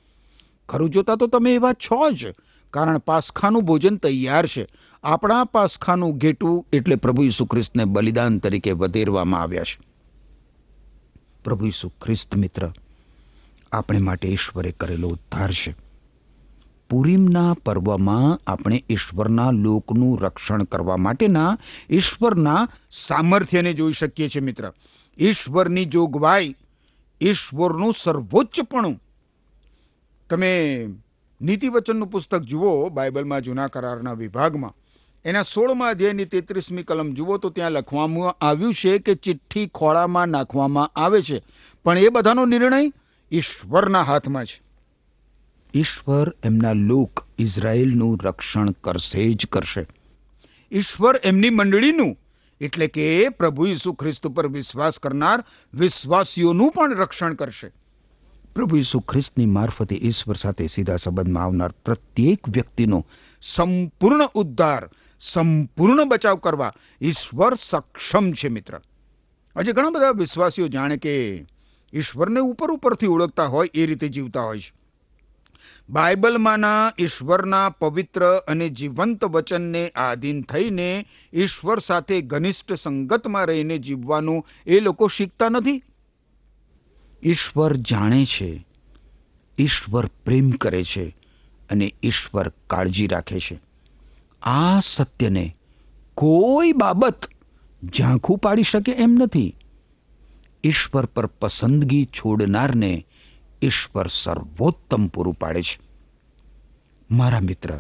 ખરું 0.70 0.90
જોતા 0.90 1.16
તો 1.16 1.28
તમે 1.28 1.56
એવા 1.56 1.74
છો 1.74 2.12
જ, 2.12 2.34
કારણ 2.74 2.98
પાસખાનું 2.98 3.64
ભોજન 3.64 3.96
તૈયાર 3.96 4.48
છે. 4.48 4.68
આપણા 5.04 5.44
પાસખાનું 5.44 6.18
ઘેટું 6.18 6.66
એટલે 6.74 6.96
પ્રભુ 6.96 7.24
ઈસુ 7.24 7.46
ખ્રિસ્તને 7.46 7.86
બલિદાન 7.86 8.40
તરીકે 8.40 8.72
વધેરવામાં 8.72 9.42
આવ્યા 9.42 9.64
છે. 9.64 9.80
પ્રભુ 11.44 11.66
ઈસુ 11.66 11.90
ખ્રિસ્ત 11.90 12.36
મિત્ર 12.36 12.68
આપણે 13.72 14.00
માટે 14.00 14.28
ઈશ્વરે 14.28 14.72
કરેલો 14.72 15.08
ઉદ્ધાર 15.08 15.52
છે. 15.52 15.76
પુરીમના 16.90 17.56
પર્વમાં 17.66 18.52
આપણે 18.52 18.84
ઈશ્વરના 18.90 19.52
લોકનું 19.52 20.22
રક્ષણ 20.22 20.64
કરવા 20.64 20.98
માટેના 20.98 21.58
ઈશ્વરના 21.90 22.70
સામર્થ્યને 22.92 23.74
જોઈ 23.74 23.94
શકીએ 23.94 24.30
છીએ 24.30 24.42
મિત્ર. 24.42 24.74
ઈશ્વરની 25.18 25.86
જોગવાઈ, 25.86 26.56
ઈશ્વરનું 27.22 27.94
સર્વોચ્ચપણું. 28.04 29.02
તમે 30.30 30.86
નીતિવચનનું 31.42 32.08
પુસ્તક 32.08 32.40
જુઓ 32.40 32.90
બાઇબલમાં 32.90 33.42
જૂના 33.42 33.68
કરારના 33.68 34.14
વિભાગમાં. 34.14 34.74
એના 35.26 35.44
સોળમાં 35.44 35.90
અધ્યાયની 35.90 36.26
તેત્રીસમી 36.26 36.84
કલમ 36.84 37.14
જુઓ 37.14 37.38
તો 37.38 37.50
ત્યાં 37.50 37.72
લખવામાં 37.72 38.46
આવ્યું 38.46 38.74
છે 38.74 39.00
કે 39.00 39.16
ચિઠ્ઠી 39.16 39.68
ખોળામાં 39.68 40.28
નાખવામાં 40.28 40.92
આવે 40.96 41.22
છે. 41.22 41.44
પણ 41.84 41.98
એ 41.98 42.10
બધાનો 42.10 42.46
નિર્ણય 42.46 42.92
ઈશ્વરના 43.32 44.04
હાથમાં 44.04 44.46
છે 44.46 44.62
ઈશ્વર 45.74 46.34
એમના 46.44 46.74
લોક 46.74 47.28
ઇઝરાયલનું 47.38 48.20
રક્ષણ 48.24 48.72
કરશે 48.72 49.34
જ 49.34 49.46
કરશે. 49.46 49.86
ઈશ્વર 50.72 51.20
એમની 51.24 51.50
મંડળીનું 51.50 52.18
એટલે 52.62 52.88
કે 52.88 53.30
પ્રભુ 53.30 53.68
ઈસુ 53.68 53.94
ખ્રિસ્ત 53.94 54.28
પર 54.28 54.48
વિશ્વાસ 54.48 55.00
કરનાર 55.00 55.44
વિશ્વાસીઓનું 55.74 56.72
પણ 56.72 56.96
રક્ષણ 56.96 57.34
કરશે. 57.34 57.72
પ્રભુ 58.56 58.78
ઈસુ 58.78 59.00
ખ્રિસ્તની 59.00 59.46
મારફતે 59.46 59.96
ઈશ્વર 59.96 60.36
સાથે 60.36 60.68
સીધા 60.68 60.96
સંબંધમાં 60.96 61.44
આવનાર 61.44 61.72
પ્રત્યેક 61.72 62.50
વ્યક્તિનો 62.50 63.06
સંપૂર્ણ 63.42 64.26
ઉદ્ધાર 64.26 64.90
સંપૂર્ણ 65.20 66.06
બચાવ 66.06 66.36
કરવા 66.36 66.74
ઈશ્વર 67.02 67.54
સક્ષમ 67.56 68.32
છે 68.32 68.48
મિત્ર. 68.48 68.82
આજે 69.56 69.72
ઘણા 69.72 69.90
બધા 69.90 70.12
વિશ્વાસીઓ 70.12 70.68
જાણે 70.68 70.98
કે 70.98 71.46
ઈશ્વરને 71.94 72.40
ઉપર 72.40 72.72
ઉપરથી 72.72 73.08
ઓળખતા 73.08 73.46
હોય 73.46 73.70
એ 73.74 73.86
રીતે 73.86 74.10
જીવતા 74.10 74.42
હોય 74.42 74.60
છે. 74.60 74.74
બાઇબલમાંના 75.90 76.92
ઈશ્વરના 77.00 77.70
પવિત્ર 77.70 78.42
અને 78.48 78.70
જીવંત 78.70 79.26
વચનને 79.26 79.90
આધીન 79.90 80.42
થઈને 80.42 81.06
ઈશ્વર 81.34 81.80
સાથે 81.80 82.22
ઘનિષ્ઠ 82.22 82.74
સંગતમાં 82.74 83.46
રહીને 83.46 83.78
જીવવાનું 83.78 84.46
એ 84.66 84.80
લોકો 84.80 85.08
શીખતા 85.08 85.50
નથી. 85.50 85.84
ઈશ્વર 87.24 87.76
જાણે 87.76 88.26
છે, 88.26 88.68
ઈશ્વર 89.58 90.06
પ્રેમ 90.06 90.50
કરે 90.50 90.84
છે 90.84 91.18
અને 91.70 91.94
ઈશ્વર 92.04 92.50
કાળજી 92.50 93.08
રાખે 93.08 93.40
છે. 93.40 93.60
આ 94.42 94.80
સત્યને 94.80 95.58
કોઈ 96.16 96.72
બાબત 96.72 97.26
ઝાંખું 97.84 98.38
પાડી 98.38 98.64
શકે 98.64 98.92
એમ 98.92 99.12
નથી. 99.12 99.57
ઈશ્વર 100.68 101.06
પર 101.06 101.26
પસંદગી 101.26 102.06
છોડનારને 102.06 103.06
ઈશ્વર 103.62 104.08
સર્વોત્તમ 104.08 105.08
પૂરું 105.08 105.34
પાડે 105.34 105.62
છે. 105.62 105.80
મારા 107.12 107.40
મિત્ર, 107.40 107.78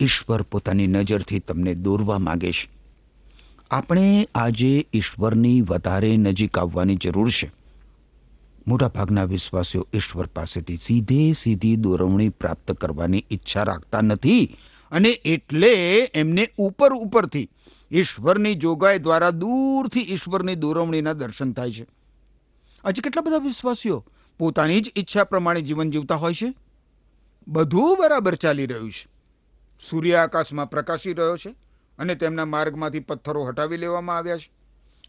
ઈશ્વર 0.00 0.42
પોતાની 0.42 0.86
નજરથી 0.86 1.38
તમને 1.38 1.74
દોરવા 1.74 2.18
માગે 2.18 2.52
છે. 2.52 2.70
આપણે 3.70 4.28
આજે 4.34 4.86
ઈશ્વરની 4.92 5.60
વધારે 5.60 6.16
નજીક 6.16 6.58
આવવાની 6.58 6.96
જરૂર 6.96 7.30
છે. 7.30 7.50
મોટાભાગના 8.66 9.24
વિશ્વાસીઓ 9.24 9.88
ઈશ્વર 9.94 10.26
પાસેથી 10.26 10.78
સીધે 10.82 11.32
સીધી 11.32 11.76
દોરવણી 11.76 12.28
પ્રાપ્ત 12.28 12.72
કરવાની 12.72 13.24
ઈચ્છા 13.30 13.62
રાખતા 13.62 14.00
નથી 14.00 14.56
અને 14.92 15.08
એટલે 15.08 15.74
એમને 16.14 16.48
ઉપર 16.58 16.92
ઉપરથી 16.92 17.48
ઈશ્વરની 17.92 18.54
જોગાઈ 18.54 18.98
દ્વારા 18.98 19.30
દૂરથી 19.30 20.00
ઈશ્વરની 20.00 20.54
દોરવણીના 20.54 21.12
દર્શન 21.12 21.52
થાય 21.52 21.72
છે. 21.72 21.86
આજે 22.84 23.02
કેટલા 23.02 23.22
બધા 23.22 23.38
વિશ્વાસીઓ 23.38 24.04
પોતાની 24.38 24.80
જ 24.80 24.92
ઈચ્છા 24.96 25.24
પ્રમાણે 25.24 25.62
જીવન 25.62 25.90
જીવતા 25.90 26.14
હોય 26.14 26.34
છે? 26.34 26.54
બધું 27.48 27.96
બરાબર 27.98 28.34
ચાલી 28.34 28.66
રહ્યું 28.66 28.92
છે. 28.92 29.08
સૂર્ય 29.90 30.14
આકાશમાં 30.14 30.70
પ્રકાશી 30.70 31.12
રહ્યો 31.12 31.36
છે 31.36 31.54
અને 31.98 32.14
તેમના 32.14 32.44
માર્ગમાંથી 32.44 33.00
પથ્થરો 33.00 33.44
હટાવી 33.44 33.76
લેવામાં 33.76 34.16
આવ્યા 34.16 34.38
છે. 34.38 34.50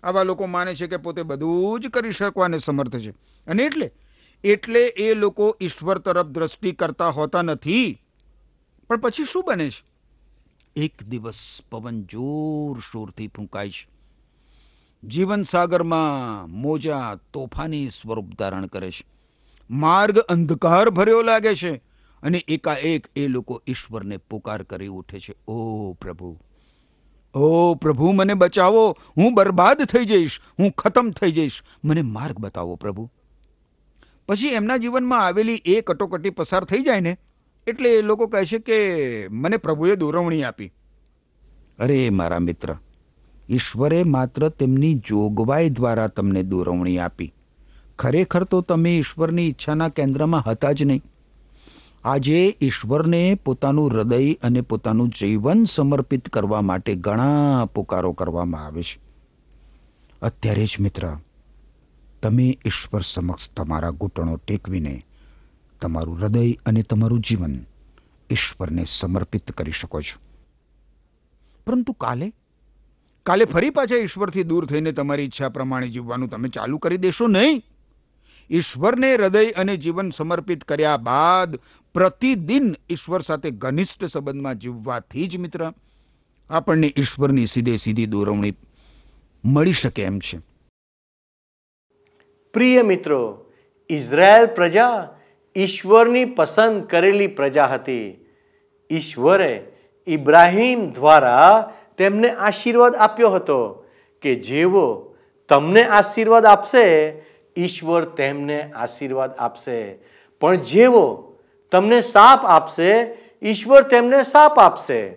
આવા 0.04 0.24
લોકો 0.24 0.46
માને 0.46 0.76
છે 0.76 0.88
કે 0.88 0.98
પોતે 0.98 1.24
બધું 1.24 1.80
જ 1.80 1.88
કરી 1.88 2.12
શકવાને 2.12 2.60
સમર્થ 2.60 2.96
છે. 2.96 3.12
અને 3.48 3.64
એટલે 3.64 3.92
એટલે 4.44 4.86
એ 4.86 5.14
લોકો 5.14 5.58
ઈશ્વર 5.62 5.98
તરફ 5.98 6.26
દ્રષ્ટિ 6.26 6.72
કરતા 6.72 7.10
હોતા 7.10 7.42
નથી. 7.42 8.02
પણ 8.88 8.98
પછી 8.98 9.24
શું 9.24 9.44
બને 9.48 9.70
છે? 9.70 9.95
એક 10.76 11.04
દિવસ 11.04 11.62
પવન 11.72 12.04
જોરશોરથી 12.04 13.28
ફૂંકાય 13.28 13.70
છે. 13.70 13.88
જીવન 15.08 15.44
મોજા 16.48 17.20
તોફાની 17.34 17.90
સ્વરૂપ 17.90 18.26
ધારણ 18.40 18.66
કરે 18.66 18.92
છે. 18.92 19.06
માર્ગ 19.70 20.18
અંધકાર 20.20 20.90
ભર્યો 20.90 21.22
લાગે 21.22 21.56
છે 21.56 21.76
અને 22.24 22.38
એકાએક 22.48 23.08
એ 23.16 23.28
લોકો 23.28 23.62
ઈશ્વરને 23.68 24.18
પુકાર 24.18 24.64
કરી 24.64 24.88
ઉઠે 24.88 25.20
છે. 25.20 25.52
ઓ 25.52 25.94
પ્રભુ 25.94 26.40
ઓ 27.34 27.76
પ્રભુ, 27.76 28.12
મને 28.12 28.34
બચાવો. 28.34 28.98
હું 29.18 29.34
બરબાદ 29.34 29.86
થઈ 29.86 30.06
જઈશ. 30.06 30.42
હું 30.60 30.72
ખતમ 30.72 31.12
થઈ 31.12 31.32
જઈશ. 31.32 31.64
મને 31.86 32.02
માર્ગ 32.02 32.38
બતાવો 32.38 32.76
પ્રભુ. 32.76 33.12
પછી 34.28 34.48
એમના 34.48 34.78
જીવનમાં 34.78 35.26
આવેલી 35.26 35.62
એ 35.66 35.82
કટોકટી 35.82 36.30
પસાર 36.30 36.64
થઈ 36.64 36.84
જાય 36.84 37.00
ને 37.00 37.18
એટલે 37.67 37.89
એ 37.89 38.01
લોકો 38.01 38.28
કહે 38.28 38.45
છે 38.45 38.60
કે 38.60 39.28
મને 39.32 39.58
પ્રભુએ 39.58 39.95
દોરવણી 39.95 40.43
આપી. 40.43 40.73
અરે 41.80 42.10
મારા 42.10 42.39
મિત્ર, 42.39 42.75
ઈશ્વરે 43.49 44.04
માત્ર 44.04 44.49
તેમની 44.49 44.95
જોગવાઈ 44.95 45.69
દ્વારા 45.69 46.08
તમને 46.08 46.43
દોરવણી 46.43 46.97
આપી. 46.97 47.34
ખરેખર 47.99 48.43
તો 48.43 48.62
તમે 48.62 48.97
ઈશ્વરની 48.97 49.47
ઈચ્છાના 49.49 49.89
કેન્દ્રમાં 49.89 50.43
હતા 50.45 50.71
જ 50.71 50.84
નહીં. 50.84 51.01
આજે 52.04 52.58
ઈશ્વરને 52.62 53.36
પોતાનું 53.36 53.91
હૃદય 53.91 54.34
અને 54.34 54.62
પોતાનું 54.62 55.10
જીવન 55.10 55.63
સમર્પિત 55.63 56.30
કરવા 56.30 56.62
માટે 56.62 56.95
ઘણા 56.95 57.65
પુકારો 57.65 58.13
કરવામાં 58.13 58.65
આવે 58.65 58.84
છે. 58.84 58.99
અત્યારે 60.21 60.65
જ 60.65 60.78
મિત્ર, 60.80 61.17
તમે 62.21 62.58
ઈશ્વર 62.65 63.01
સમક્ષ 63.01 63.49
તમારા 63.49 63.89
ઘૂંટણો 63.89 64.38
ટેકવીને 64.38 65.06
તમારું 65.82 66.20
હૃદય 66.20 66.52
અને 66.52 66.84
તમારું 66.84 67.20
જીવન 67.20 67.66
ઈશ્વરને 68.30 68.86
સમર્પિત 68.88 69.52
કરી 69.52 69.72
શકો 69.72 70.02
છો. 70.02 70.20
પરંતુ 71.68 71.94
કાલે? 71.94 72.34
કાલે 73.26 73.46
ફરી 73.46 73.70
પાછા 73.70 73.96
ઈશ્વરથી 73.96 74.44
દૂર 74.44 74.66
થઈને 74.66 74.92
તમારી 74.92 75.24
ઈચ્છા 75.24 75.50
પ્રમાણે 75.50 75.88
જીવવાનું 75.88 76.30
તમે 76.30 76.50
ચાલુ 76.50 76.78
કરી 76.78 76.98
દેશો 76.98 77.28
નહીં. 77.28 77.62
ઈશ્વરને 78.50 79.16
હૃદય 79.16 79.52
અને 79.52 79.78
જીવન 79.78 80.10
સમર્પિત 80.10 80.64
કર્યા 80.64 80.98
બાદ 80.98 81.56
પ્રતિદિન 81.94 82.76
ઈશ્વર 82.90 83.22
સાથે 83.22 83.52
ઘનિષ્ઠ 83.52 84.06
સંબંધમાં 84.06 84.56
જીવવાથી 84.56 85.28
જ 85.28 85.38
મિત્ર, 85.38 85.74
આપણને 86.50 86.94
ઈશ્વરની 86.98 87.46
સીધે 87.46 87.78
સીધી 87.78 88.06
દોરવણી 88.06 88.54
મળી 89.46 89.74
શકે 89.74 90.04
એમ 90.04 90.20
છે. 90.20 90.40
પ્રિય 92.54 92.82
મિત્રો, 92.82 93.52
ઇઝરાયલ 93.90 94.46
પ્રજા 94.46 95.18
ઈશ્વરની 95.58 96.26
પસંદ 96.26 96.84
કરેલી 96.84 97.28
પ્રજા 97.28 97.65
હતી. 97.65 98.26
ઈશ્વરે 98.91 99.63
ઇબ્રાહિમ 100.08 100.89
દ્વારા 100.91 101.74
તેમને 101.98 102.30
આશીર્વાદ 102.30 102.96
આપ્યો 102.96 103.30
હતો 103.30 103.86
કે 104.22 104.36
જેવો 104.36 105.15
તમને 105.50 105.84
આશીર્વાદ 105.84 106.46
આપશે, 106.46 107.08
ઈશ્વર 107.58 108.06
તેમને 108.06 108.72
આશીર્વાદ 108.72 109.32
આપશે. 109.38 109.98
પણ 110.41 110.56
જેવો 110.56 111.36
તમને 111.72 112.02
સાપ 112.02 112.46
આપશે, 112.46 113.18
ઈશ્વર 113.44 113.82
તેમને 113.82 114.24
સાપ 114.24 114.60
આપશે. 114.60 115.13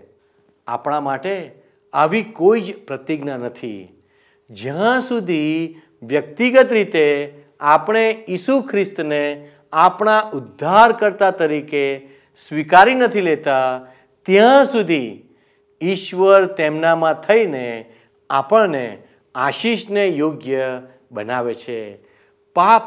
આપણા 0.67 1.01
માટે 1.01 1.53
આવી 1.93 2.23
કોઈ 2.23 2.61
જ 2.61 2.87
પ્રતિજ્ઞા 2.87 3.37
નથી. 3.37 4.03
જ્યાં 4.51 5.01
સુધી 5.01 5.81
વ્યક્તિગત 6.03 6.73
રીતે 6.73 7.35
આપણે 7.61 8.25
ઈસુ 8.29 8.61
ખ્રિસ્તને 8.61 9.51
આપણા 9.73 10.31
ઉદ્ધારકર્તા 10.35 11.31
તરીકે 11.31 12.09
સ્વીકારી 12.37 12.95
નથી 12.95 13.21
લેતા, 13.21 13.87
ત્યાં 14.27 14.65
સુધી 14.65 15.25
ઈશ્વર 15.83 16.47
તેમનામાં 16.47 17.15
થઈને 17.15 17.95
આપણને 18.31 19.03
આશીષને 19.35 20.07
યોગ્ય 20.07 20.83
બનાવે 21.13 21.55
છે. 21.55 21.99
પાપ 22.55 22.83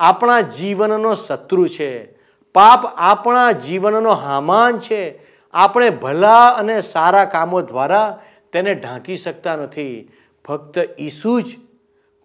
આપણા 0.00 0.40
જીવનનો 0.40 1.14
શત્રુ 1.14 1.66
છે. 1.66 2.12
પાપ 2.52 2.84
આપણા 2.96 3.52
જીવનનો 3.52 4.10
હામાન 4.10 4.78
છે. 4.78 5.20
આપણે 5.52 5.90
ભલા 5.90 6.48
અને 6.48 6.80
સારા 6.80 7.24
કામો 7.24 7.60
દ્વારા 7.60 8.22
તેને 8.52 8.74
ઢાંકી 8.74 9.16
શકતા 9.16 9.56
નથી. 9.56 10.10
ફક્ત 10.48 10.78
ઈસુ 11.00 11.40
જ 11.40 11.44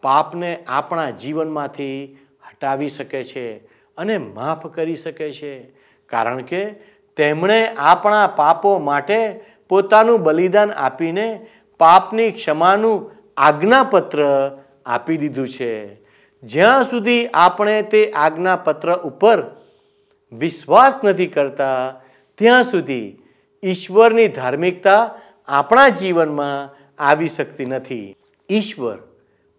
પાપને 0.01 0.63
આપણા 0.67 1.09
જીવનમાંથી 1.09 2.17
હટાવી 2.47 2.89
શકે 2.89 3.23
છે. 3.23 3.76
અને 3.97 4.17
માફ 4.17 4.67
કરી 4.67 4.95
શકે 4.95 5.31
છે. 5.31 5.63
કારણ 6.05 6.41
કે 6.41 6.65
તેમણે 7.17 7.67
આપણા 7.77 8.27
પાપો 8.27 8.79
માટે 8.79 9.39
પોતાનું 9.69 10.23
બલિદાન 10.23 10.71
આપીને 10.71 11.47
પાપની 11.77 12.31
ક્ષમાનું 12.31 13.11
આજ્ઞાપત્ર 13.37 14.51
આપી 14.85 15.17
દીધું 15.17 15.49
છે. 15.49 15.95
જ્યાં 16.43 16.83
સુધી 16.83 17.27
આપણે 17.27 17.81
તે 17.81 18.11
આજ્ઞાપત્ર 18.11 18.93
ઉપર 18.93 19.43
વિશ્વાસ 20.31 20.99
નથી 21.03 21.27
કરતા, 21.27 22.01
ત્યાં 22.35 22.63
સુધી 22.63 23.17
ઈશ્વરની 23.63 24.27
ધાર્મિકતા 24.27 25.15
આપણા 25.47 25.89
જીવનમાં 25.89 26.77
આવી 26.99 27.27
શકતી 27.27 27.65
નથી. 27.65 28.15
ઈશ્વર 28.51 28.97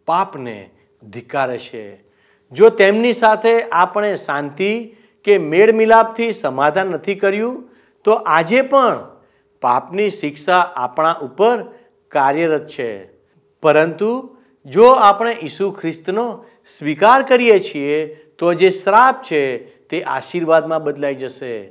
પાપને 0.06 0.70
ધિક્કારે 1.10 1.58
છે. 1.58 2.07
જો 2.52 2.68
તેમની 2.68 3.12
સાથે 3.12 3.62
આપણે 3.62 4.16
શાંતિ 4.16 4.96
કે 5.24 5.38
મેળ 5.38 5.72
મિલાપથી 5.72 6.32
સમાધાન 6.32 6.86
નથી 6.86 7.14
કર્યું, 7.14 7.70
તો 8.04 8.12
આજે 8.12 8.60
પણ 8.60 9.06
પાપની 9.62 10.10
શિક્ષા 10.10 10.72
આપણા 10.76 11.12
ઉપર 11.12 11.64
કાર્યરત 12.08 12.68
છે. 12.68 13.08
પરંતુ 13.62 14.36
જો 14.66 14.88
આપણે 14.88 15.36
ઈસુ 15.42 15.70
ખ્રિસ્તનો 15.70 16.44
સ્વીકાર 16.66 17.22
કરીએ 17.22 17.58
છીએ, 17.58 18.06
તો 18.38 18.54
જે 18.54 18.70
શ્રાપ 18.70 19.22
છે 19.22 19.58
તે 19.88 20.02
આશીર્વાદમાં 20.02 20.82
બદલાઈ 20.82 21.14
જશે. 21.14 21.68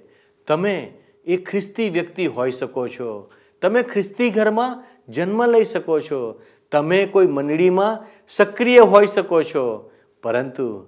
તમે 0.47 0.93
એ 1.25 1.37
ખ્રિસ્તી 1.37 1.89
વ્યક્તિ 1.89 2.27
હોઈ 2.27 2.51
શકો 2.51 2.87
છો. 2.87 3.31
તમે 3.61 3.81
ખ્રિસ્તી 3.81 4.29
ઘરમાં 4.29 4.83
જન્મ 5.09 5.45
લઈ 5.45 5.63
શકો 5.63 5.99
છો. 5.99 6.41
તમે 6.71 7.05
કોઈ 7.05 7.27
મંડળીમાં 7.27 8.05
સક્રિય 8.29 8.79
હોઈ 8.79 9.07
શકો 9.07 9.43
છો. 9.43 9.91
પરંતુ 10.23 10.85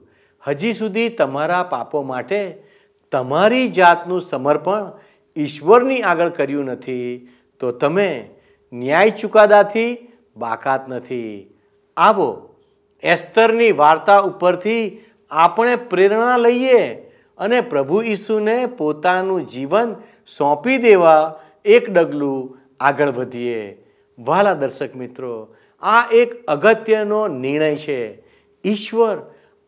હજી 0.47 0.73
સુધી 0.73 1.09
તમારા 1.09 1.63
પાપો 1.63 2.01
માટે 2.01 2.63
તમારી 3.11 3.67
જાતનું 3.67 4.21
સમર્પણ 4.21 4.91
ઈશ્વરની 5.37 6.01
આગળ 6.01 6.29
કર્યું 6.29 6.65
નથી, 6.65 7.27
તો 7.59 7.71
તમે 7.71 8.29
ન્યાય 8.73 9.09
ચુકાદાથી 9.09 10.07
બાકાત 10.35 10.89
નથી. 10.89 11.55
આવો, 11.97 12.55
એસ્તરની 13.03 13.71
વાર્તા 13.71 14.19
ઉપરથી 14.19 15.05
આપણે 15.31 15.75
પ્રેરણા 15.75 16.37
લઈએ 16.37 16.93
અને 17.37 17.61
પ્રભુ 17.61 18.01
ઈસુને 18.01 18.65
પોતાનું 18.65 19.47
જીવન 19.47 19.95
સોંપી 20.37 20.77
દેવા 20.77 21.39
એક 21.65 21.89
ડગલું 21.89 22.57
આગળ 22.79 23.09
વધીએ. 23.09 23.85
વાલા 24.19 24.53
દર્શક 24.53 24.95
મિત્રો, 24.95 25.55
આ 25.81 26.09
એક 26.13 26.45
અગત્યનો 26.45 27.27
નિર્ણય 27.27 27.75
છે. 27.75 28.28
ઈશ્વર 28.65 29.17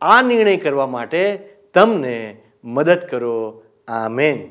આ 0.00 0.22
નિર્ણય 0.22 0.56
કરવા 0.56 0.86
માટે 0.86 1.36
તમને 1.74 2.36
મદદ 2.64 2.98
કરો. 3.10 3.62
આમેન. 3.88 4.48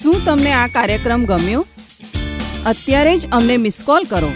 શું 0.00 0.24
તમને 0.24 0.52
આ 0.52 0.66
કાર્યક્રમ 0.66 1.24
ગમ્યો? 1.24 1.66
અત્યારે 2.66 3.16
જ 3.16 3.26
અમને 3.32 3.56
મિસ 3.56 3.82
કોલ 3.86 4.04
કરો. 4.04 4.28